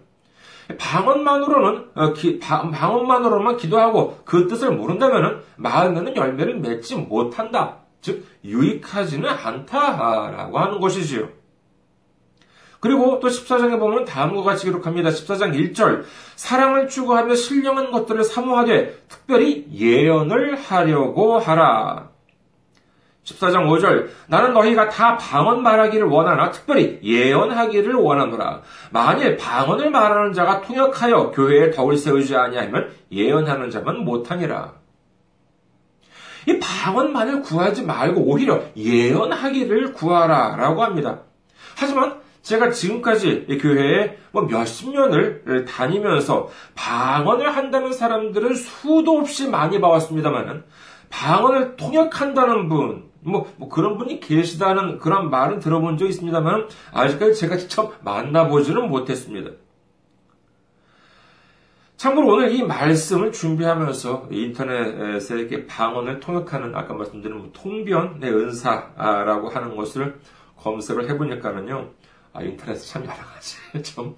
방언만으로는 0.77 1.85
어, 1.95 2.13
기, 2.13 2.39
방언만으로만 2.39 3.57
기도하고 3.57 4.19
그 4.25 4.47
뜻을 4.47 4.71
모른다면은 4.71 5.41
마음에는 5.57 6.15
열매를 6.15 6.59
맺지 6.59 6.95
못한다. 6.95 7.77
즉 8.01 8.25
유익하지는 8.45 9.27
않다라고 9.27 10.59
하는 10.59 10.79
것이지요. 10.79 11.29
그리고 12.79 13.19
또 13.19 13.27
14장에 13.27 13.77
보면 13.79 14.05
다음과 14.05 14.43
같이 14.43 14.65
기록합니다. 14.65 15.09
14장 15.09 15.53
1절. 15.53 16.03
사랑을 16.35 16.87
추구하며 16.87 17.35
신령한 17.35 17.91
것들을 17.91 18.23
사모하되 18.23 19.03
특별히 19.09 19.67
예언을 19.73 20.55
하려고 20.55 21.37
하라. 21.39 22.09
14장 23.25 23.67
5절 23.67 24.09
나는 24.27 24.53
너희가 24.53 24.89
다 24.89 25.17
방언 25.17 25.61
말하기를 25.61 26.07
원하나 26.07 26.51
특별히 26.51 26.99
예언하기를 27.03 27.93
원하노라. 27.93 28.61
만일 28.91 29.37
방언을 29.37 29.91
말하는 29.91 30.33
자가 30.33 30.61
통역하여 30.61 31.31
교회에 31.31 31.71
덕을 31.71 31.97
세우지 31.97 32.35
아니하면 32.35 32.89
예언하는 33.11 33.69
자만 33.69 34.03
못하니라. 34.03 34.73
이 36.47 36.59
방언만을 36.59 37.41
구하지 37.41 37.83
말고 37.83 38.21
오히려 38.21 38.63
예언하기를 38.75 39.93
구하라라고 39.93 40.83
합니다. 40.83 41.19
하지만 41.77 42.19
제가 42.41 42.71
지금까지 42.71 43.45
교회에 43.61 44.17
뭐 44.31 44.43
몇십 44.43 44.91
년을 44.91 45.65
다니면서 45.65 46.49
방언을 46.75 47.55
한다는 47.55 47.93
사람들은 47.93 48.55
수도 48.55 49.17
없이 49.17 49.49
많이 49.49 49.79
봐왔습니다만은 49.81 50.63
방언을 51.09 51.75
통역한다는 51.75 52.69
분, 52.69 53.09
뭐, 53.21 53.51
뭐, 53.57 53.67
그런 53.67 53.97
분이 53.97 54.19
계시다는 54.19 54.99
그런 54.99 55.29
말은 55.29 55.59
들어본 55.59 55.97
적 55.97 56.05
있습니다만, 56.05 56.67
아직까지 56.93 57.35
제가 57.35 57.57
직접 57.57 57.95
만나보지는 58.03 58.87
못했습니다. 58.89 59.51
참고로 61.97 62.27
오늘 62.27 62.51
이 62.53 62.63
말씀을 62.63 63.33
준비하면서 63.33 64.29
인터넷에 64.31 65.37
이렇게 65.37 65.65
방언을 65.65 66.21
통역하는 66.21 66.73
아까 66.75 66.93
말씀드린 66.93 67.37
뭐 67.37 67.49
통변의 67.51 68.31
은사라고 68.31 69.49
하는 69.49 69.75
것을 69.75 70.19
검색을 70.55 71.09
해보니까는요, 71.09 71.89
아, 72.39 72.41
인터넷에 72.41 72.79
참 72.87 73.03
여러 73.03 73.15
가지 73.15 73.57
좀 73.93 74.15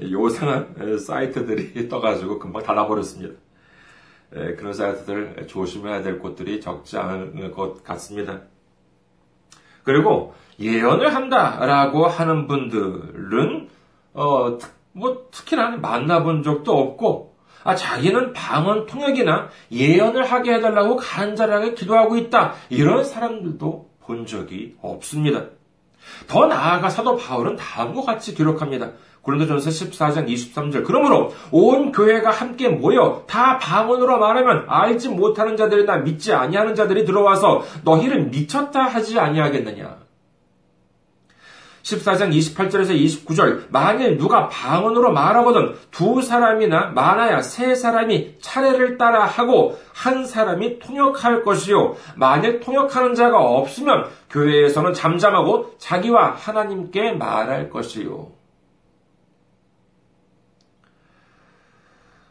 요상한 0.00 0.98
사이트들이 0.98 1.88
떠가지고 1.90 2.38
금방 2.38 2.62
닫아버렸습니다. 2.62 3.34
그런 4.30 4.72
사이트들 4.72 5.46
조심해야 5.46 6.02
될 6.02 6.18
곳들이 6.18 6.60
적지 6.60 6.98
않은 6.98 7.52
것 7.52 7.82
같습니다. 7.82 8.42
그리고 9.82 10.34
예언을 10.60 11.14
한다라고 11.14 12.06
하는 12.06 12.46
분들은 12.46 13.68
어, 14.14 14.58
뭐 14.92 15.28
특히나 15.30 15.76
만나본 15.76 16.42
적도 16.42 16.76
없고 16.76 17.36
아, 17.64 17.74
자기는 17.74 18.32
방언 18.32 18.86
통역이나 18.86 19.48
예언을 19.72 20.24
하게 20.24 20.54
해달라고 20.54 20.96
간절하게 20.96 21.74
기도하고 21.74 22.16
있다. 22.16 22.54
이런 22.68 23.04
사람들도 23.04 23.90
본 24.00 24.26
적이 24.26 24.76
없습니다. 24.82 25.46
더 26.26 26.46
나아가 26.46 26.88
사도 26.88 27.16
바울은 27.16 27.56
다음과 27.56 28.02
같이 28.02 28.34
기록합니다. 28.34 28.90
고린도전서 29.22 29.70
14장 29.70 30.28
23절. 30.28 30.84
그러므로 30.84 31.32
온 31.50 31.90
교회가 31.90 32.30
함께 32.30 32.68
모여 32.68 33.24
다 33.26 33.58
방언으로 33.58 34.18
말하면 34.18 34.66
알지 34.68 35.08
못하는 35.08 35.56
자들이나 35.56 35.98
믿지 35.98 36.32
아니하는 36.32 36.76
자들이 36.76 37.04
들어와서 37.04 37.64
너희를 37.82 38.26
미쳤다 38.26 38.84
하지 38.84 39.18
아니하겠느냐. 39.18 40.05
14장 41.86 42.36
28절에서 42.36 42.90
29절 42.90 43.66
만일 43.70 44.16
누가 44.16 44.48
방언으로 44.48 45.12
말하거든 45.12 45.76
두 45.92 46.20
사람이나 46.20 46.88
많아야 46.88 47.42
세 47.42 47.76
사람이 47.76 48.40
차례를 48.40 48.98
따라 48.98 49.24
하고 49.24 49.78
한 49.94 50.26
사람이 50.26 50.80
통역할 50.80 51.44
것이요. 51.44 51.94
만일 52.16 52.58
통역하는 52.60 53.14
자가 53.14 53.38
없으면 53.38 54.06
교회에서는 54.30 54.94
잠잠하고 54.94 55.76
자기와 55.78 56.32
하나님께 56.32 57.12
말할 57.12 57.70
것이요. 57.70 58.32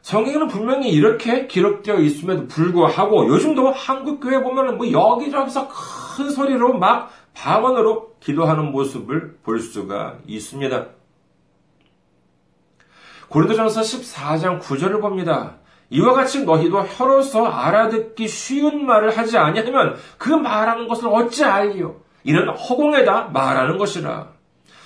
성경에는 0.02 0.48
분명히 0.50 0.90
이렇게 0.90 1.48
기록되어 1.48 1.98
있음에도 1.98 2.46
불구하고 2.48 3.28
요즘도 3.28 3.72
한국 3.72 4.20
교회 4.20 4.40
보면은 4.44 4.78
뭐 4.78 4.92
여기저기서 4.92 5.68
큰 5.68 6.30
소리로 6.30 6.78
막 6.78 7.10
방언으로 7.36 8.16
기도하는 8.20 8.72
모습을 8.72 9.38
볼 9.44 9.60
수가 9.60 10.18
있습니다. 10.26 10.88
고린도전서 13.30 13.82
14장 13.82 14.62
9절을 14.62 15.02
봅니다. 15.02 15.58
이와 15.90 16.14
같이 16.14 16.46
너희도 16.46 16.80
혀로서 16.82 17.46
알아듣기 17.46 18.28
쉬운 18.28 18.86
말을 18.86 19.16
하지 19.16 19.38
아니하면 19.38 19.96
그 20.18 20.30
말하는 20.30 20.88
것을 20.88 21.08
어찌 21.10 21.44
알리요? 21.44 21.98
이는 22.24 22.50
허공에다 22.50 23.30
말하는 23.34 23.78
것이라. 23.78 24.30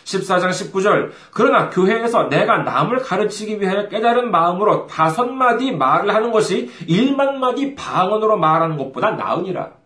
14장 0.04 0.50
19절. 0.50 1.12
그러나 1.32 1.70
교회에서 1.70 2.30
내가 2.30 2.60
남을 2.64 3.00
가르치기 3.00 3.62
위해 3.62 3.88
깨달은 3.88 4.32
마음으로 4.32 4.88
다섯 4.88 5.26
마디 5.26 5.72
말을 5.72 6.14
하는 6.14 6.32
것이 6.32 6.70
일만 6.88 7.40
마디 7.40 7.76
방언으로 7.76 8.38
말하는 8.38 8.78
것보다 8.78 9.12
나으니라. 9.12 9.79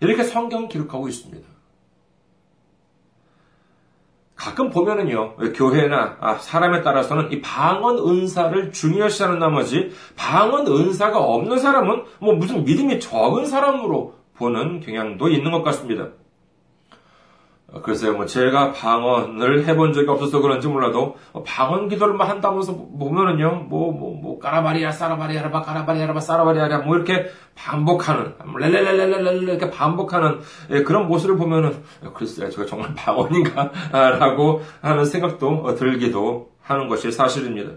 이렇게 0.00 0.22
성경 0.22 0.68
기록하고 0.68 1.08
있습니다. 1.08 1.46
가끔 4.34 4.70
보면은요, 4.70 5.36
교회나 5.54 6.16
아, 6.20 6.34
사람에 6.36 6.82
따라서는 6.82 7.32
이 7.32 7.40
방언 7.40 7.98
은사를 7.98 8.70
중요시하는 8.70 9.40
나머지 9.40 9.90
방언 10.16 10.66
은사가 10.68 11.18
없는 11.18 11.58
사람은 11.58 12.04
뭐 12.20 12.34
무슨 12.34 12.64
믿음이 12.64 13.00
적은 13.00 13.46
사람으로 13.46 14.14
보는 14.36 14.80
경향도 14.80 15.28
있는 15.28 15.50
것 15.50 15.64
같습니다. 15.64 16.10
글쎄요, 17.82 18.14
뭐, 18.14 18.24
제가 18.24 18.72
방언을 18.72 19.66
해본 19.66 19.92
적이 19.92 20.08
없어서 20.08 20.40
그런지 20.40 20.66
몰라도, 20.68 21.16
방언 21.44 21.90
기도를만 21.90 22.26
한다면서 22.26 22.74
보면은요, 22.74 23.66
뭐, 23.68 23.92
뭐, 23.92 24.14
뭐, 24.18 24.38
까라바리야, 24.38 24.90
싸라바리야 24.90 25.42
라바, 25.42 25.60
까라바리야 25.60 26.06
라바, 26.06 26.18
싸라바리야라, 26.18 26.78
뭐, 26.78 26.96
이렇게 26.96 27.26
반복하는, 27.54 28.32
렐렐렐렐렐렐, 28.58 29.42
이렇게 29.42 29.70
반복하는, 29.70 30.40
예, 30.70 30.82
그런 30.82 31.08
모습을 31.08 31.36
보면은, 31.36 31.84
글쎄요, 32.14 32.48
제가 32.48 32.64
정말 32.64 32.94
방언인가? 32.96 33.70
라고 33.92 34.62
하는 34.80 35.04
생각도 35.04 35.74
들기도 35.74 36.52
하는 36.62 36.88
것이 36.88 37.12
사실입니다. 37.12 37.72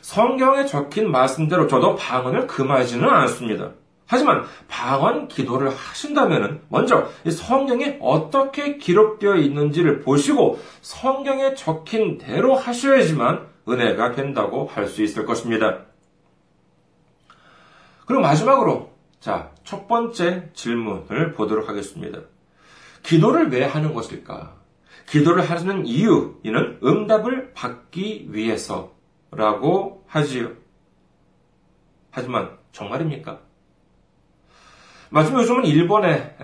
성경에 0.00 0.64
적힌 0.64 1.10
말씀대로 1.10 1.66
저도 1.66 1.96
방언을 1.96 2.46
금하지는 2.46 3.08
않습니다. 3.08 3.72
하지만 4.12 4.44
방언 4.68 5.28
기도를 5.28 5.70
하신다면 5.70 6.60
먼저 6.68 7.08
성경에 7.30 7.96
어떻게 8.02 8.76
기록되어 8.76 9.36
있는지를 9.36 10.02
보시고 10.02 10.60
성경에 10.82 11.54
적힌 11.54 12.18
대로 12.18 12.54
하셔야지만 12.54 13.46
은혜가 13.66 14.12
된다고 14.12 14.66
할 14.66 14.86
수 14.86 15.02
있을 15.02 15.24
것입니다. 15.24 15.86
그리고 18.04 18.20
마지막으로 18.20 18.92
자, 19.18 19.50
첫 19.64 19.88
번째 19.88 20.50
질문을 20.52 21.32
보도록 21.32 21.70
하겠습니다. 21.70 22.18
기도를 23.02 23.50
왜 23.50 23.64
하는 23.64 23.94
것일까? 23.94 24.56
기도를 25.08 25.48
하는 25.48 25.86
이유, 25.86 26.34
이는 26.42 26.78
응답을 26.84 27.54
받기 27.54 28.28
위해서라고 28.28 30.04
하지요. 30.06 30.50
하지만 32.10 32.58
정말입니까? 32.72 33.51
마침 35.12 35.36
요즘은 35.36 35.66
일본에, 35.66 36.34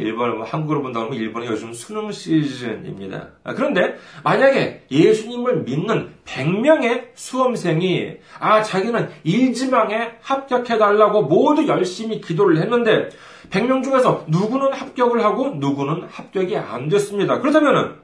일본, 0.00 0.42
한국으로 0.42 0.82
본다 0.82 1.04
면 1.04 1.14
일본의 1.14 1.50
요즘 1.50 1.72
수능 1.72 2.10
시즌입니다. 2.10 3.28
아, 3.44 3.54
그런데 3.54 3.94
만약에 4.24 4.86
예수님을 4.90 5.62
믿는 5.62 6.14
100명의 6.24 7.10
수험생이, 7.14 8.16
아, 8.40 8.60
자기는 8.60 9.08
일지망에 9.22 10.16
합격해달라고 10.20 11.26
모두 11.26 11.68
열심히 11.68 12.20
기도를 12.20 12.58
했는데, 12.58 13.08
100명 13.50 13.84
중에서 13.84 14.24
누구는 14.26 14.72
합격을 14.72 15.22
하고 15.22 15.50
누구는 15.50 16.08
합격이 16.10 16.56
안 16.56 16.88
됐습니다. 16.88 17.38
그렇다면 17.38 18.00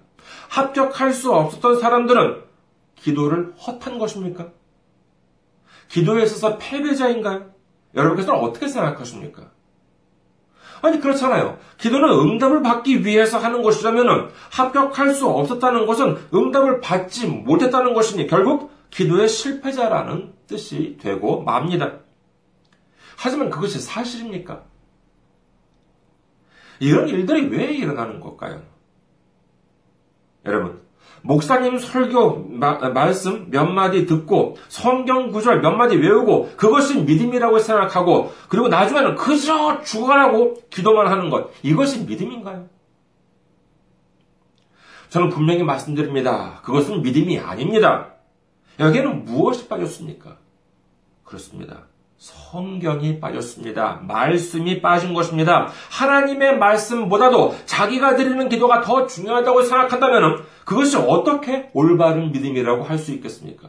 합격할 0.48 1.12
수 1.12 1.32
없었던 1.32 1.80
사람들은 1.80 2.40
기도를 2.94 3.54
헛한 3.56 3.98
것입니까? 3.98 4.50
기도에 5.88 6.22
있어서 6.22 6.56
패배자인가요? 6.58 7.50
여러분께서는 7.96 8.38
어떻게 8.38 8.68
생각하십니까? 8.68 9.53
아니, 10.84 11.00
그렇잖아요. 11.00 11.58
기도는 11.78 12.08
응답을 12.08 12.62
받기 12.62 13.04
위해서 13.04 13.38
하는 13.38 13.62
것이라면 13.62 14.30
합격할 14.50 15.14
수 15.14 15.28
없었다는 15.28 15.86
것은 15.86 16.18
응답을 16.34 16.80
받지 16.80 17.26
못했다는 17.26 17.94
것이니 17.94 18.26
결국 18.26 18.70
기도의 18.90 19.28
실패자라는 19.28 20.34
뜻이 20.46 20.98
되고 21.00 21.42
맙니다. 21.42 22.00
하지만 23.16 23.50
그것이 23.50 23.80
사실입니까? 23.80 24.64
이런 26.80 27.08
일들이 27.08 27.48
왜 27.48 27.72
일어나는 27.72 28.20
걸까요? 28.20 28.62
여러분, 30.44 30.82
목사님 31.24 31.78
설교 31.78 32.48
마, 32.50 32.74
말씀 32.90 33.50
몇 33.50 33.64
마디 33.64 34.04
듣고 34.04 34.58
성경 34.68 35.32
구절 35.32 35.62
몇 35.62 35.70
마디 35.70 35.96
외우고 35.96 36.50
그것이 36.56 37.00
믿음이라고 37.00 37.58
생각하고 37.60 38.30
그리고 38.50 38.68
나중에는 38.68 39.14
그저 39.16 39.82
죽어라고 39.82 40.62
기도만 40.68 41.06
하는 41.06 41.30
것 41.30 41.50
이것이 41.62 42.04
믿음인가요? 42.04 42.68
저는 45.08 45.30
분명히 45.30 45.62
말씀드립니다. 45.62 46.60
그것은 46.62 47.00
믿음이 47.00 47.38
아닙니다. 47.38 48.12
여기에는 48.78 49.24
무엇이 49.24 49.66
빠졌습니까? 49.66 50.36
그렇습니다. 51.24 51.86
성경이 52.24 53.20
빠졌습니다. 53.20 54.00
말씀이 54.08 54.80
빠진 54.80 55.12
것입니다. 55.12 55.68
하나님의 55.90 56.56
말씀보다도 56.56 57.54
자기가 57.66 58.16
드리는 58.16 58.48
기도가 58.48 58.80
더 58.80 59.06
중요하다고 59.06 59.62
생각한다면 59.62 60.42
그것이 60.64 60.96
어떻게 60.96 61.68
올바른 61.74 62.32
믿음이라고 62.32 62.84
할 62.84 62.98
수 62.98 63.12
있겠습니까? 63.12 63.68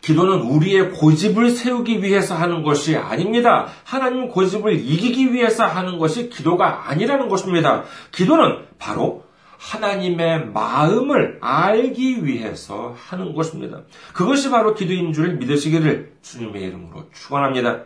기도는 0.00 0.40
우리의 0.40 0.92
고집을 0.92 1.50
세우기 1.50 2.02
위해서 2.02 2.34
하는 2.34 2.62
것이 2.62 2.96
아닙니다. 2.96 3.66
하나님 3.84 4.28
고집을 4.28 4.76
이기기 4.76 5.34
위해서 5.34 5.66
하는 5.66 5.98
것이 5.98 6.30
기도가 6.30 6.88
아니라는 6.88 7.28
것입니다. 7.28 7.82
기도는 8.12 8.64
바로 8.78 9.27
하나님의 9.58 10.46
마음을 10.52 11.38
알기 11.40 12.24
위해서 12.24 12.94
하는 12.96 13.34
것입니다. 13.34 13.82
그것이 14.14 14.50
바로 14.50 14.74
기도인 14.74 15.12
줄 15.12 15.34
믿으시기를 15.34 16.14
주님의 16.22 16.62
이름으로 16.62 17.10
축원합니다. 17.12 17.84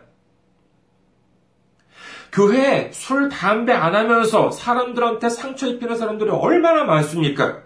교회에 2.32 2.90
술, 2.92 3.28
담배 3.28 3.72
안 3.72 3.94
하면서 3.94 4.50
사람들한테 4.50 5.28
상처 5.28 5.66
입히는 5.66 5.96
사람들이 5.96 6.30
얼마나 6.30 6.84
많습니까? 6.84 7.62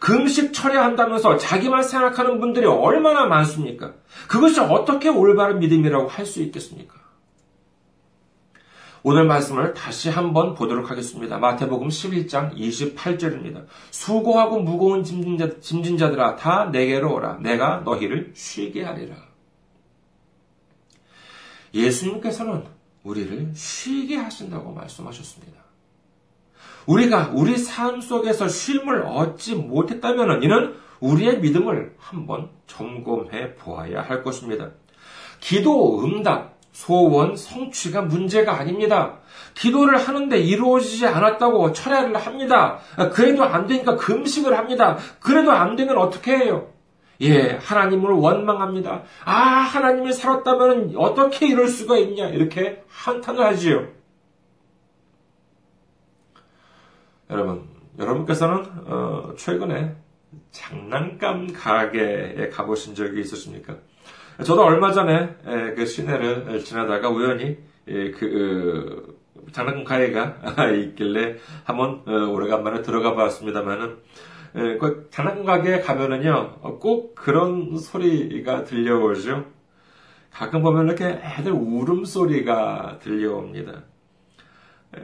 금식 0.00 0.52
철회한다면서 0.52 1.38
자기만 1.38 1.82
생각하는 1.82 2.38
분들이 2.38 2.66
얼마나 2.66 3.26
많습니까? 3.26 3.94
그것이 4.28 4.60
어떻게 4.60 5.08
올바른 5.08 5.58
믿음이라고 5.60 6.08
할 6.08 6.26
수 6.26 6.42
있겠습니까? 6.42 7.05
오늘 9.08 9.24
말씀을 9.24 9.72
다시 9.72 10.10
한번 10.10 10.54
보도록 10.54 10.90
하겠습니다. 10.90 11.38
마태복음 11.38 11.86
11장 11.86 12.56
28절입니다. 12.56 13.66
수고하고 13.92 14.58
무거운 14.58 15.04
짐진자, 15.04 15.60
짐진자 15.60 16.10
들아 16.10 16.34
다 16.34 16.70
내게로 16.72 17.14
오라. 17.14 17.36
내가 17.36 17.82
너희를 17.84 18.32
쉬게 18.34 18.82
하리라. 18.82 19.14
예수님께서는 21.72 22.64
우리를 23.04 23.52
쉬게 23.54 24.16
하신다고 24.16 24.72
말씀하셨습니다. 24.72 25.56
우리가 26.86 27.30
우리 27.32 27.58
삶 27.58 28.00
속에서 28.00 28.48
쉼을 28.48 29.02
얻지 29.02 29.54
못했다면 29.54 30.42
이는 30.42 30.74
우리의 30.98 31.38
믿음을 31.38 31.94
한번 31.96 32.50
점검해 32.66 33.54
보아야 33.54 34.02
할 34.02 34.24
것입니다. 34.24 34.72
기도 35.38 36.02
응답, 36.02 36.55
소원 36.76 37.36
성취가 37.36 38.02
문제가 38.02 38.58
아닙니다. 38.58 39.20
기도를 39.54 39.96
하는데 39.96 40.36
이루어지지 40.36 41.06
않았다고 41.06 41.72
철회를 41.72 42.14
합니다. 42.16 42.80
그래도 43.14 43.44
안 43.44 43.66
되니까 43.66 43.96
금식을 43.96 44.56
합니다. 44.56 44.98
그래도 45.18 45.52
안 45.52 45.74
되면 45.76 45.96
어떻게 45.96 46.36
해요? 46.36 46.70
예, 47.22 47.52
하나님을 47.62 48.10
원망합니다. 48.10 49.04
아, 49.24 49.32
하나님이 49.32 50.12
살았다면 50.12 50.92
어떻게 50.96 51.46
이럴 51.48 51.68
수가 51.68 51.96
있냐? 51.96 52.28
이렇게 52.28 52.84
한탄을 52.88 53.42
하지요. 53.42 53.88
여러분, 57.30 57.70
여러분께서는 57.98 58.64
어, 58.84 59.34
최근에 59.38 59.96
장난감 60.50 61.54
가게에 61.54 62.50
가보신 62.50 62.94
적이 62.94 63.22
있으십니까? 63.22 63.78
저도 64.44 64.64
얼마 64.64 64.92
전에 64.92 65.36
그 65.76 65.86
시내를 65.86 66.62
지나다가 66.62 67.08
우연히 67.08 67.56
그 67.86 69.16
장난감 69.52 69.84
가게가 69.84 70.68
있길래 70.76 71.36
한번 71.64 72.02
어, 72.06 72.28
오래간만에 72.30 72.82
들어가 72.82 73.14
봤습니다만은 73.14 73.96
그 74.52 75.08
장난감 75.10 75.44
가게에 75.44 75.80
가면은요 75.80 76.78
꼭 76.80 77.14
그런 77.14 77.78
소리가 77.78 78.64
들려오죠. 78.64 79.46
가끔 80.30 80.62
보면 80.62 80.86
이렇게 80.86 81.06
애들 81.06 81.52
울음소리가 81.52 82.98
들려옵니다. 83.00 83.84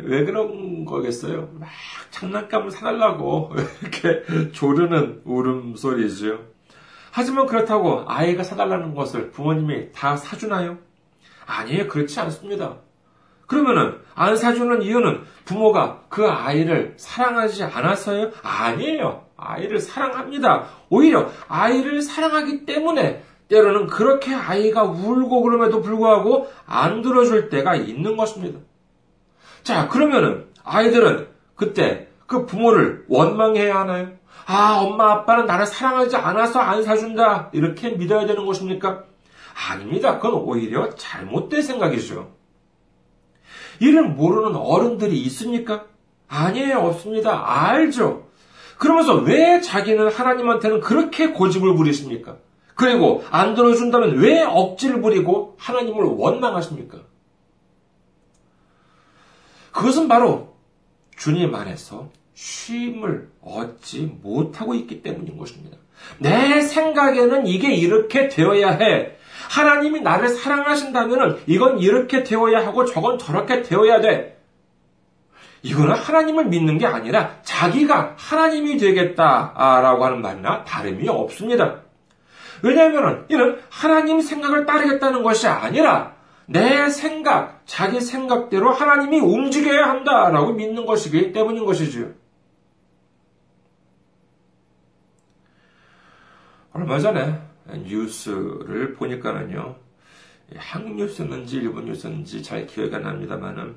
왜 0.02 0.24
그런 0.24 0.84
거겠어요? 0.84 1.48
막 1.54 1.68
장난감을 2.10 2.70
사달라고 2.70 3.52
이렇게 3.82 4.50
조르는 4.52 5.22
울음소리죠. 5.24 6.51
하지만 7.12 7.46
그렇다고 7.46 8.04
아이가 8.06 8.42
사달라는 8.42 8.94
것을 8.94 9.30
부모님이 9.30 9.92
다 9.92 10.16
사주나요? 10.16 10.78
아니에요. 11.46 11.86
그렇지 11.86 12.18
않습니다. 12.20 12.76
그러면은 13.46 13.98
안 14.14 14.34
사주는 14.34 14.80
이유는 14.80 15.22
부모가 15.44 16.04
그 16.08 16.26
아이를 16.26 16.94
사랑하지 16.96 17.64
않아서요? 17.64 18.30
아니에요. 18.42 19.26
아이를 19.36 19.78
사랑합니다. 19.78 20.68
오히려 20.88 21.28
아이를 21.48 22.00
사랑하기 22.00 22.64
때문에 22.64 23.22
때로는 23.48 23.88
그렇게 23.88 24.32
아이가 24.34 24.84
울고 24.84 25.42
그럼에도 25.42 25.82
불구하고 25.82 26.50
안 26.64 27.02
들어줄 27.02 27.50
때가 27.50 27.74
있는 27.74 28.16
것입니다. 28.16 28.58
자, 29.62 29.86
그러면은 29.88 30.46
아이들은 30.64 31.28
그때 31.56 32.08
그 32.32 32.46
부모를 32.46 33.04
원망해야 33.08 33.80
하나요? 33.80 34.12
아, 34.46 34.78
엄마, 34.80 35.12
아빠는 35.12 35.44
나를 35.44 35.66
사랑하지 35.66 36.16
않아서 36.16 36.60
안 36.60 36.82
사준다. 36.82 37.50
이렇게 37.52 37.90
믿어야 37.90 38.26
되는 38.26 38.46
것입니까? 38.46 39.04
아닙니다. 39.68 40.18
그건 40.18 40.40
오히려 40.40 40.88
잘못된 40.94 41.60
생각이죠. 41.60 42.32
이를 43.80 44.08
모르는 44.08 44.56
어른들이 44.56 45.20
있습니까? 45.24 45.84
아니에요, 46.26 46.78
없습니다. 46.78 47.68
알죠. 47.68 48.28
그러면서 48.78 49.14
왜 49.16 49.60
자기는 49.60 50.08
하나님한테는 50.10 50.80
그렇게 50.80 51.32
고집을 51.32 51.76
부리십니까? 51.76 52.38
그리고 52.74 53.22
안 53.30 53.54
들어준다면 53.54 54.16
왜 54.16 54.42
억지를 54.42 55.02
부리고 55.02 55.56
하나님을 55.58 56.02
원망하십니까? 56.04 56.98
그것은 59.72 60.08
바로 60.08 60.56
주님 61.16 61.54
안에서 61.54 62.08
쉼을 62.42 63.28
얻지 63.40 64.18
못하고 64.20 64.74
있기 64.74 65.02
때문인 65.02 65.38
것입니다. 65.38 65.76
내 66.18 66.60
생각에는 66.60 67.46
이게 67.46 67.72
이렇게 67.72 68.28
되어야 68.28 68.70
해. 68.72 69.12
하나님이 69.48 70.00
나를 70.00 70.28
사랑하신다면 70.28 71.42
이건 71.46 71.78
이렇게 71.78 72.24
되어야 72.24 72.66
하고 72.66 72.84
저건 72.84 73.18
저렇게 73.18 73.62
되어야 73.62 74.00
돼. 74.00 74.40
이거는 75.62 75.94
하나님을 75.94 76.46
믿는 76.46 76.78
게 76.78 76.86
아니라 76.86 77.36
자기가 77.42 78.14
하나님이 78.16 78.76
되겠다라고 78.78 80.04
하는 80.04 80.20
말이나 80.20 80.64
다름이 80.64 81.08
없습니다. 81.08 81.82
왜냐하면 82.62 83.26
이는 83.28 83.60
하나님 83.68 84.20
생각을 84.20 84.66
따르겠다는 84.66 85.22
것이 85.22 85.46
아니라 85.46 86.14
내 86.46 86.88
생각, 86.88 87.62
자기 87.66 88.00
생각대로 88.00 88.72
하나님이 88.72 89.20
움직여야 89.20 89.84
한다라고 89.84 90.54
믿는 90.54 90.86
것이기 90.86 91.32
때문인 91.32 91.64
것이지요. 91.64 92.21
얼마 96.74 96.98
전에 96.98 97.38
뉴스를 97.86 98.94
보니까는요, 98.94 99.76
한국 100.56 100.96
뉴스였는지 100.96 101.56
일본 101.56 101.84
뉴스였는지 101.84 102.42
잘 102.42 102.66
기억이 102.66 102.94
안 102.94 103.02
납니다만은 103.02 103.76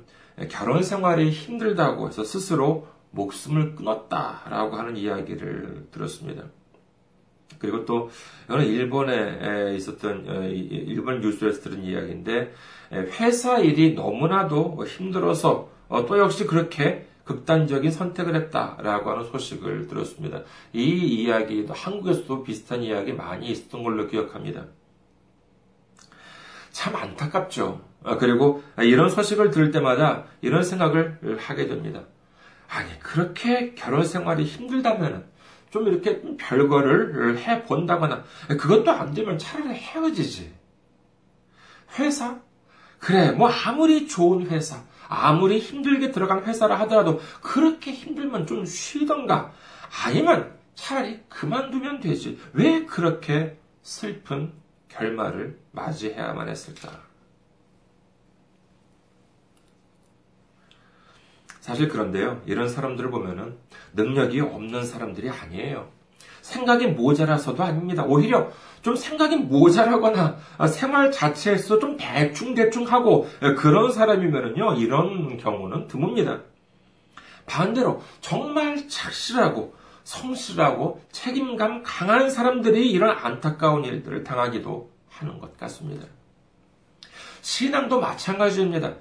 결혼 0.49 0.81
생활이 0.81 1.29
힘들다고 1.29 2.07
해서 2.07 2.23
스스로 2.23 2.87
목숨을 3.11 3.75
끊었다라고 3.75 4.75
하는 4.75 4.97
이야기를 4.97 5.87
들었습니다. 5.91 6.43
그리고 7.59 7.85
또 7.85 8.09
이거는 8.45 8.65
일본에 8.65 9.75
있었던 9.75 10.25
어, 10.27 10.43
일본 10.43 11.21
뉴스에서 11.21 11.61
들은 11.61 11.83
이야기인데 11.83 12.53
회사 12.91 13.59
일이 13.59 13.93
너무나도 13.93 14.85
힘들어서 14.85 15.69
어, 15.87 16.05
또 16.05 16.17
역시 16.17 16.45
그렇게 16.45 17.07
극단적인 17.25 17.91
선택을 17.91 18.35
했다라고 18.35 19.11
하는 19.11 19.25
소식을 19.25 19.87
들었습니다. 19.87 20.41
이 20.73 20.83
이야기도 20.83 21.73
한국에서도 21.73 22.43
비슷한 22.43 22.83
이야기 22.83 23.13
많이 23.13 23.47
있었던 23.47 23.83
걸로 23.83 24.07
기억합니다. 24.07 24.65
참 26.71 26.95
안타깝죠. 26.95 27.81
아, 28.03 28.17
그리고 28.17 28.63
이런 28.77 29.09
소식을 29.09 29.49
들을 29.49 29.71
때마다 29.71 30.25
이런 30.41 30.63
생각을 30.63 31.37
하게 31.39 31.67
됩니다. 31.67 32.03
아니, 32.67 32.99
그렇게 32.99 33.73
결혼 33.73 34.03
생활이 34.03 34.43
힘들다면 34.43 35.25
좀 35.71 35.87
이렇게 35.87 36.21
별거를 36.37 37.39
해 37.39 37.63
본다거나 37.63 38.23
그것도 38.47 38.91
안 38.91 39.13
되면 39.13 39.37
차라리 39.37 39.73
헤어지지. 39.73 40.53
회사? 41.97 42.39
그래, 42.99 43.31
뭐 43.31 43.49
아무리 43.49 44.07
좋은 44.07 44.47
회사, 44.47 44.83
아무리 45.07 45.59
힘들게 45.59 46.11
들어간 46.11 46.43
회사라 46.43 46.79
하더라도 46.81 47.19
그렇게 47.41 47.91
힘들면 47.91 48.47
좀 48.47 48.65
쉬던가 48.65 49.51
아니면 50.05 50.55
차라리 50.75 51.21
그만두면 51.29 51.99
되지. 51.99 52.39
왜 52.53 52.85
그렇게 52.85 53.57
슬픈 53.81 54.53
결말을 54.89 55.59
맞이해야만 55.71 56.49
했을까? 56.49 57.03
사실 61.59 61.87
그런데요, 61.87 62.43
이런 62.45 62.69
사람들을 62.69 63.09
보면은 63.09 63.57
능력이 63.93 64.39
없는 64.39 64.85
사람들이 64.85 65.29
아니에요. 65.29 65.94
생각이 66.45 66.85
모자라서도 66.85 67.63
아닙니다. 67.63 68.03
오히려 68.03 68.51
좀 68.83 68.95
생각이 68.95 69.35
모자라거나 69.35 70.37
생활 70.69 71.11
자체에서 71.11 71.79
좀 71.79 71.97
대충대충 71.97 72.83
하고 72.83 73.27
그런 73.57 73.91
사람이면은요, 73.91 74.75
이런 74.75 75.37
경우는 75.37 75.87
드뭅니다. 75.87 76.41
반대로 77.47 78.01
정말 78.21 78.87
착실하고 78.87 79.73
성실하고 80.03 81.01
책임감 81.11 81.81
강한 81.83 82.29
사람들이 82.29 82.91
이런 82.91 83.17
안타까운 83.17 83.83
일들을 83.83 84.23
당하기도 84.23 84.91
하는 85.09 85.39
것 85.39 85.57
같습니다. 85.57 86.05
신앙도 87.41 87.99
마찬가지입니다. 87.99 88.93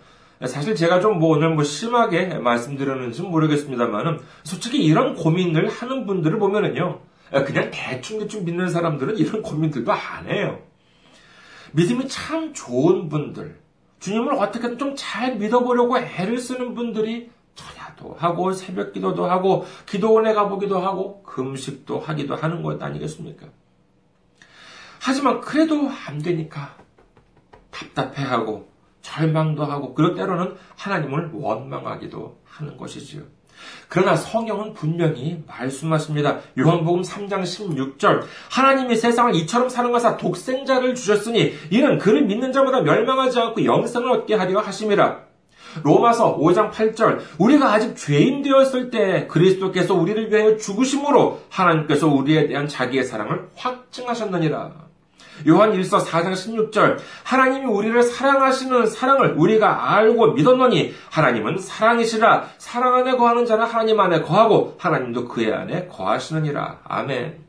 사실 0.46 0.74
제가 0.74 1.00
좀 1.00 1.18
뭐 1.18 1.36
오늘 1.36 1.50
뭐 1.50 1.62
심하게 1.62 2.38
말씀드렸는지 2.38 3.20
모르겠습니다만은 3.20 4.20
솔직히 4.44 4.82
이런 4.82 5.14
고민을 5.14 5.68
하는 5.68 6.06
분들을 6.06 6.38
보면은요. 6.38 7.00
그냥 7.42 7.70
대충대충 7.72 8.44
믿는 8.44 8.68
사람들은 8.68 9.18
이런 9.18 9.42
고민들도 9.42 9.90
안 9.90 10.28
해요. 10.28 10.60
믿음이 11.72 12.06
참 12.06 12.52
좋은 12.54 13.08
분들, 13.08 13.58
주님을 13.98 14.34
어떻게든 14.34 14.78
좀 14.78 14.94
잘 14.94 15.36
믿어보려고 15.36 15.98
애를 15.98 16.38
쓰는 16.38 16.74
분들이 16.74 17.30
전야도 17.54 18.14
하고 18.18 18.52
새벽 18.52 18.92
기도도 18.92 19.26
하고 19.26 19.64
기도원에 19.86 20.34
가보기도 20.34 20.78
하고 20.78 21.22
금식도 21.24 21.98
하기도 22.00 22.36
하는 22.36 22.62
것 22.62 22.80
아니겠습니까? 22.80 23.46
하지만 25.00 25.40
그래도 25.40 25.88
안 26.06 26.18
되니까 26.18 26.76
답답해하고 27.70 28.72
절망도 29.02 29.64
하고 29.64 29.94
그럴 29.94 30.14
때로는 30.14 30.56
하나님을 30.76 31.30
원망하기도 31.32 32.40
하는 32.44 32.76
것이지요. 32.76 33.22
그러나 33.88 34.16
성경은 34.16 34.74
분명히 34.74 35.42
말씀하십니다. 35.46 36.38
요한복음 36.58 37.02
3장 37.02 37.42
16절 37.42 38.22
하나님이 38.50 38.96
세상을 38.96 39.34
이처럼 39.36 39.68
사랑하사 39.68 40.16
독생자를 40.16 40.94
주셨으니 40.94 41.54
이는 41.70 41.98
그를 41.98 42.22
믿는 42.22 42.52
자마다 42.52 42.80
멸망하지 42.80 43.38
않고 43.38 43.64
영생을 43.64 44.10
얻게 44.10 44.34
하려 44.34 44.60
하심이라. 44.60 45.24
로마서 45.82 46.38
5장 46.38 46.70
8절 46.70 47.18
우리가 47.38 47.72
아직 47.72 47.96
죄인 47.96 48.42
되었을 48.42 48.90
때 48.90 49.26
그리스도께서 49.26 49.94
우리를 49.94 50.30
위하여 50.30 50.56
죽으심으로 50.56 51.40
하나님께서 51.48 52.06
우리에 52.06 52.46
대한 52.46 52.68
자기의 52.68 53.04
사랑을 53.04 53.48
확증하셨느니라. 53.56 54.83
요한 55.48 55.72
1서 55.72 56.04
4장 56.04 56.32
16절 56.32 56.98
하나님이 57.24 57.66
우리를 57.66 58.02
사랑하시는 58.02 58.86
사랑을 58.86 59.34
우리가 59.36 59.94
알고 59.94 60.32
믿었노니 60.32 60.94
하나님은 61.10 61.58
사랑이시라 61.58 62.48
사랑 62.58 62.94
안에 62.96 63.16
거하는 63.16 63.44
자는 63.44 63.66
하나님 63.66 64.00
안에 64.00 64.22
거하고 64.22 64.76
하나님도 64.78 65.28
그의 65.28 65.52
안에 65.52 65.86
거하시느니라. 65.88 66.80
아멘. 66.84 67.43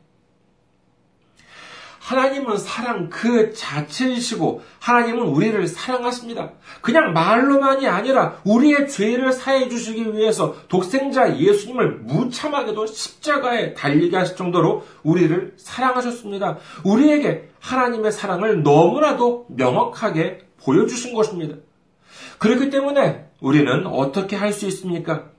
하나님은 2.06 2.56
사랑 2.56 3.10
그 3.10 3.52
자체이시고 3.52 4.62
하나님은 4.78 5.22
우리를 5.22 5.66
사랑하십니다. 5.66 6.50
그냥 6.80 7.12
말로만이 7.12 7.88
아니라 7.88 8.36
우리의 8.44 8.88
죄를 8.88 9.32
사해 9.32 9.68
주시기 9.68 10.14
위해서 10.14 10.54
독생자 10.68 11.36
예수님을 11.36 12.02
무참하게도 12.02 12.86
십자가에 12.86 13.74
달리게 13.74 14.16
하실 14.16 14.36
정도로 14.36 14.84
우리를 15.02 15.54
사랑하셨습니다. 15.56 16.58
우리에게 16.84 17.48
하나님의 17.58 18.12
사랑을 18.12 18.62
너무나도 18.62 19.46
명확하게 19.48 20.46
보여주신 20.62 21.12
것입니다. 21.12 21.56
그렇기 22.38 22.70
때문에 22.70 23.26
우리는 23.40 23.84
어떻게 23.86 24.36
할 24.36 24.52
수 24.52 24.66
있습니까? 24.66 25.35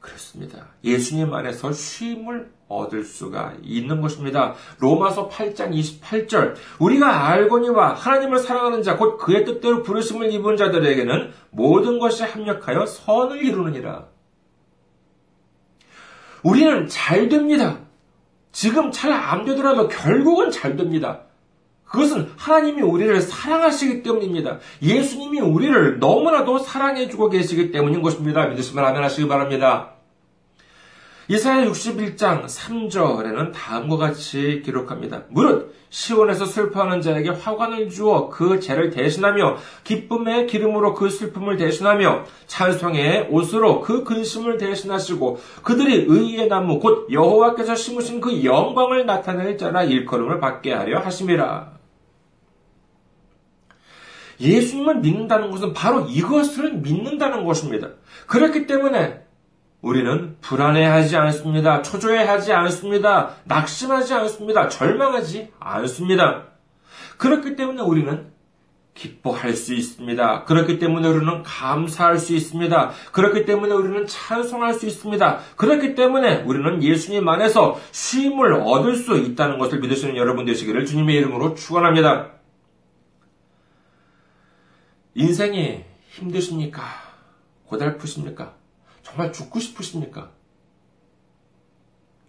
그렇습니다. 0.00 0.68
예수님 0.82 1.32
안에서 1.32 1.72
쉼을 1.72 2.50
얻을 2.68 3.04
수가 3.04 3.54
있는 3.62 4.00
것입니다. 4.00 4.54
로마서 4.78 5.28
8장 5.28 5.72
28절 5.74 6.54
우리가 6.78 7.28
알거니와 7.28 7.94
하나님을 7.94 8.38
사랑하는 8.38 8.82
자 8.82 8.96
곧 8.96 9.18
그의 9.18 9.44
뜻대로 9.44 9.82
부르심을 9.82 10.32
입은 10.32 10.56
자들에게는 10.56 11.32
모든 11.50 11.98
것이 11.98 12.22
합력하여 12.22 12.86
선을 12.86 13.44
이루느니라. 13.44 14.06
우리는 16.42 16.88
잘 16.88 17.28
됩니다. 17.28 17.80
지금 18.52 18.90
잘 18.90 19.12
안 19.12 19.44
되더라도 19.44 19.88
결국은 19.88 20.50
잘 20.50 20.76
됩니다. 20.76 21.22
그것은 21.90 22.30
하나님이 22.36 22.82
우리를 22.82 23.20
사랑하시기 23.20 24.02
때문입니다. 24.02 24.58
예수님이 24.80 25.40
우리를 25.40 25.98
너무나도 25.98 26.60
사랑해주고 26.60 27.30
계시기 27.30 27.72
때문인 27.72 28.00
것입니다. 28.00 28.46
믿으시면 28.46 28.84
아멘 28.84 29.02
하시기 29.02 29.26
바랍니다. 29.26 29.94
이사야 31.26 31.64
61장 31.66 32.44
3절에는 32.44 33.52
다음과 33.52 33.96
같이 33.96 34.62
기록합니다. 34.64 35.22
무릇 35.28 35.74
시온에서 35.88 36.44
슬퍼하는 36.44 37.02
자에게 37.02 37.30
화관을 37.30 37.88
주어 37.88 38.28
그 38.28 38.58
죄를 38.60 38.90
대신하며 38.90 39.56
기쁨의 39.84 40.46
기름으로 40.46 40.94
그 40.94 41.08
슬픔을 41.08 41.56
대신하며 41.56 42.24
찬송의 42.46 43.28
옷으로 43.30 43.80
그 43.80 44.02
근심을 44.04 44.58
대신하시고 44.58 45.40
그들이 45.62 46.06
의의 46.08 46.48
나무 46.48 46.78
곧 46.78 47.08
여호와께서 47.12 47.74
심으신 47.74 48.20
그 48.20 48.44
영광을 48.44 49.06
나타낼 49.06 49.56
자라 49.56 49.84
일컬음을 49.84 50.40
받게 50.40 50.72
하려 50.72 50.98
하심이라. 51.00 51.79
예수님을 54.40 55.00
믿는다는 55.00 55.50
것은 55.50 55.72
바로 55.72 56.06
이것을 56.08 56.74
믿는다는 56.74 57.44
것입니다. 57.44 57.88
그렇기 58.26 58.66
때문에 58.66 59.20
우리는 59.82 60.36
불안해하지 60.40 61.16
않습니다. 61.16 61.82
초조해하지 61.82 62.52
않습니다. 62.52 63.36
낙심하지 63.44 64.14
않습니다. 64.14 64.68
절망하지 64.68 65.50
않습니다. 65.58 66.44
그렇기 67.16 67.56
때문에 67.56 67.82
우리는 67.82 68.30
기뻐할 68.94 69.54
수 69.54 69.72
있습니다. 69.72 70.44
그렇기 70.44 70.78
때문에 70.78 71.08
우리는 71.08 71.42
감사할 71.42 72.18
수 72.18 72.34
있습니다. 72.34 72.90
그렇기 73.12 73.46
때문에 73.46 73.72
우리는 73.72 74.06
찬송할 74.06 74.74
수 74.74 74.86
있습니다. 74.86 75.38
그렇기 75.56 75.94
때문에 75.94 76.42
우리는 76.42 76.82
예수님 76.82 77.26
안에서 77.26 77.80
쉼을 77.92 78.54
얻을 78.62 78.96
수 78.96 79.16
있다는 79.16 79.58
것을 79.58 79.80
믿으시는 79.80 80.16
여러분 80.16 80.44
되시기를 80.44 80.84
주님의 80.84 81.16
이름으로 81.16 81.54
축원합니다. 81.54 82.39
인생이 85.14 85.84
힘드십니까? 86.10 86.82
고달프십니까? 87.66 88.54
정말 89.02 89.32
죽고 89.32 89.58
싶으십니까? 89.60 90.30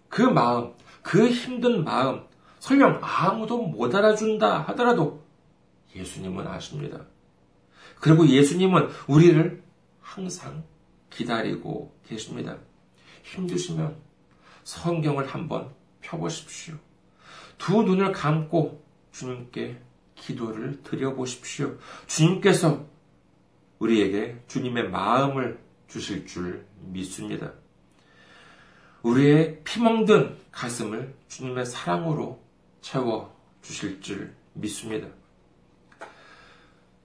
그 0.08 0.22
마음, 0.22 0.74
그 1.02 1.28
힘든 1.28 1.84
마음, 1.84 2.26
설령 2.60 3.00
아무도 3.02 3.62
못 3.62 3.94
알아준다 3.94 4.60
하더라도 4.68 5.22
예수님은 5.94 6.46
아십니다. 6.46 7.04
그리고 8.00 8.26
예수님은 8.26 8.88
우리를 9.08 9.62
항상 10.00 10.64
기다리고 11.10 11.96
계십니다. 12.06 12.58
힘드시면 13.22 13.96
성경을 14.64 15.26
한번 15.26 15.72
펴보십시오. 16.00 16.74
두 17.58 17.82
눈을 17.82 18.12
감고 18.12 18.84
주님께 19.12 19.80
기도를 20.22 20.82
드려보십시오. 20.82 21.76
주님께서 22.06 22.86
우리에게 23.78 24.38
주님의 24.46 24.90
마음을 24.90 25.58
주실 25.88 26.26
줄 26.26 26.64
믿습니다. 26.80 27.52
우리의 29.02 29.62
피멍든 29.64 30.36
가슴을 30.52 31.14
주님의 31.28 31.66
사랑으로 31.66 32.40
채워 32.80 33.36
주실 33.62 34.00
줄 34.00 34.34
믿습니다. 34.54 35.08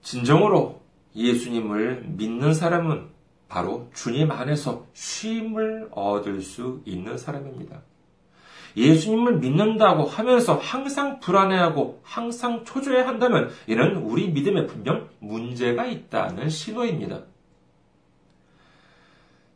진정으로 0.04 0.82
예수님을 1.16 2.04
믿는 2.08 2.54
사람은 2.54 3.10
바로 3.48 3.90
주님 3.96 4.32
안에서 4.32 4.86
쉼을 4.94 5.90
얻을 5.92 6.42
수 6.42 6.82
있는 6.86 7.18
사람입니다. 7.18 7.82
예수님을 8.78 9.40
믿는다고 9.40 10.06
하면서 10.06 10.56
항상 10.56 11.20
불안해하고 11.20 12.00
항상 12.04 12.64
초조해 12.64 13.02
한다면 13.02 13.50
이는 13.66 13.98
우리 13.98 14.30
믿음에 14.30 14.68
분명 14.68 15.10
문제가 15.20 15.86
있다는 15.86 16.50
신호입니다. 16.50 17.24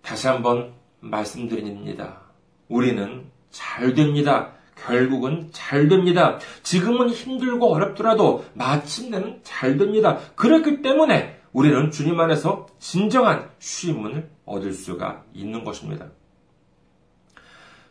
다시 0.02 0.28
한번 0.28 0.74
말씀드립니다. 1.00 2.22
우리는 2.68 3.26
잘 3.52 3.94
됩니다. 3.94 4.54
결국은 4.76 5.50
잘 5.52 5.88
됩니다. 5.88 6.40
지금은 6.64 7.10
힘들고 7.10 7.72
어렵더라도 7.72 8.46
마침내는 8.56 9.42
잘 9.44 9.78
됩니다. 9.78 10.18
그렇기 10.36 10.82
때문에 10.82 11.40
우리는 11.54 11.92
주님 11.92 12.20
안에서 12.20 12.66
진정한 12.80 13.50
쉼을 13.60 14.30
얻을 14.46 14.74
수가 14.74 15.24
있는 15.34 15.64
것입니다. 15.64 16.08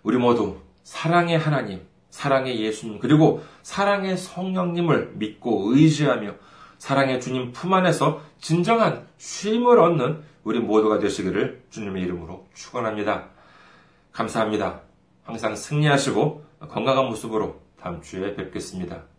우리 0.02 0.16
모두 0.16 0.56
사랑의 0.82 1.38
하나님, 1.38 1.86
사랑의 2.10 2.60
예수님, 2.60 2.98
그리고 2.98 3.42
사랑의 3.62 4.16
성령님을 4.16 5.12
믿고 5.14 5.72
의지하며 5.72 6.34
사랑의 6.78 7.20
주님 7.20 7.52
품 7.52 7.74
안에서 7.74 8.22
진정한 8.38 9.06
쉼을 9.18 9.78
얻는 9.78 10.22
우리 10.44 10.58
모두가 10.58 10.98
되시기를 10.98 11.64
주님의 11.70 12.02
이름으로 12.02 12.48
축원합니다. 12.54 13.28
감사합니다. 14.12 14.80
항상 15.22 15.54
승리하시고 15.54 16.44
건강한 16.70 17.06
모습으로 17.06 17.60
다음 17.78 18.00
주에 18.00 18.34
뵙겠습니다. 18.34 19.09